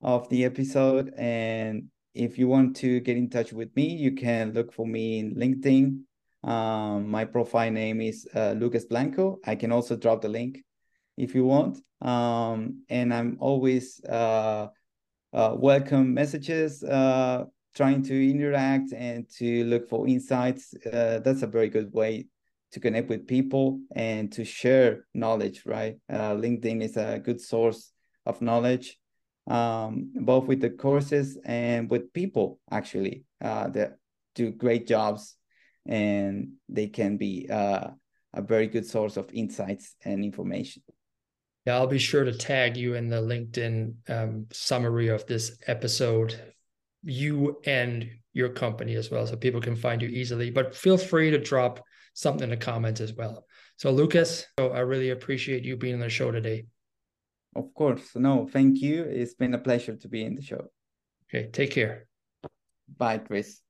of 0.02 0.28
the 0.28 0.44
episode. 0.44 1.12
And 1.16 1.88
if 2.14 2.38
you 2.38 2.48
want 2.48 2.76
to 2.76 3.00
get 3.00 3.16
in 3.16 3.30
touch 3.30 3.52
with 3.52 3.74
me, 3.76 3.88
you 3.88 4.12
can 4.12 4.52
look 4.52 4.72
for 4.72 4.86
me 4.86 5.18
in 5.18 5.34
LinkedIn. 5.34 6.00
Um, 6.48 7.08
my 7.08 7.24
profile 7.24 7.70
name 7.70 8.00
is 8.00 8.26
uh, 8.34 8.52
Lucas 8.52 8.84
Blanco. 8.84 9.38
I 9.44 9.56
can 9.56 9.72
also 9.72 9.96
drop 9.96 10.22
the 10.22 10.28
link 10.28 10.64
if 11.16 11.34
you 11.34 11.44
want. 11.44 11.78
Um, 12.00 12.84
and 12.88 13.12
I'm 13.12 13.36
always 13.40 14.00
uh, 14.04 14.68
uh, 15.32 15.54
welcome 15.58 16.14
messages, 16.14 16.84
uh, 16.84 17.44
trying 17.74 18.02
to 18.04 18.30
interact 18.30 18.92
and 18.92 19.28
to 19.38 19.64
look 19.64 19.88
for 19.88 20.06
insights. 20.06 20.74
Uh, 20.86 21.18
that's 21.24 21.42
a 21.42 21.46
very 21.46 21.68
good 21.68 21.92
way 21.92 22.26
to 22.72 22.80
connect 22.80 23.08
with 23.08 23.26
people 23.26 23.80
and 23.94 24.30
to 24.32 24.44
share 24.44 25.06
knowledge, 25.14 25.62
right? 25.64 25.96
Uh, 26.10 26.32
LinkedIn 26.34 26.82
is 26.82 26.96
a 26.96 27.18
good 27.18 27.40
source 27.40 27.92
of 28.26 28.42
knowledge, 28.42 28.98
um, 29.46 30.12
both 30.14 30.46
with 30.46 30.60
the 30.60 30.70
courses 30.70 31.38
and 31.44 31.90
with 31.90 32.12
people 32.12 32.58
actually 32.70 33.24
uh, 33.42 33.68
that 33.68 33.96
do 34.34 34.50
great 34.50 34.86
jobs 34.86 35.36
and 35.86 36.52
they 36.68 36.86
can 36.86 37.16
be 37.16 37.46
a 37.48 38.42
very 38.42 38.66
good 38.66 38.86
source 38.86 39.16
of 39.16 39.30
insights 39.32 39.96
and 40.04 40.22
information. 40.22 40.82
Yeah, 41.66 41.76
I'll 41.76 41.86
be 41.86 41.98
sure 41.98 42.24
to 42.24 42.32
tag 42.32 42.76
you 42.76 42.94
in 42.94 43.08
the 43.08 43.20
LinkedIn 43.20 43.94
um, 44.08 44.46
summary 44.52 45.08
of 45.08 45.26
this 45.26 45.58
episode 45.66 46.54
you 47.02 47.58
and 47.64 48.08
your 48.32 48.48
company 48.48 48.94
as 48.96 49.10
well, 49.10 49.26
so 49.26 49.36
people 49.36 49.60
can 49.60 49.76
find 49.76 50.02
you 50.02 50.08
easily. 50.08 50.50
But 50.50 50.74
feel 50.74 50.98
free 50.98 51.30
to 51.30 51.38
drop 51.38 51.82
something 52.14 52.44
in 52.44 52.50
the 52.50 52.56
comments 52.56 53.00
as 53.00 53.12
well. 53.12 53.46
So, 53.76 53.90
Lucas, 53.90 54.46
so 54.58 54.70
I 54.70 54.80
really 54.80 55.10
appreciate 55.10 55.64
you 55.64 55.76
being 55.76 55.94
on 55.94 56.00
the 56.00 56.08
show 56.08 56.30
today. 56.30 56.66
Of 57.54 57.72
course. 57.74 58.14
No, 58.14 58.46
thank 58.46 58.80
you. 58.80 59.04
It's 59.04 59.34
been 59.34 59.54
a 59.54 59.58
pleasure 59.58 59.96
to 59.96 60.08
be 60.08 60.24
in 60.24 60.34
the 60.34 60.42
show. 60.42 60.68
Okay, 61.28 61.50
take 61.50 61.70
care. 61.70 62.06
Bye, 62.96 63.18
Chris. 63.18 63.60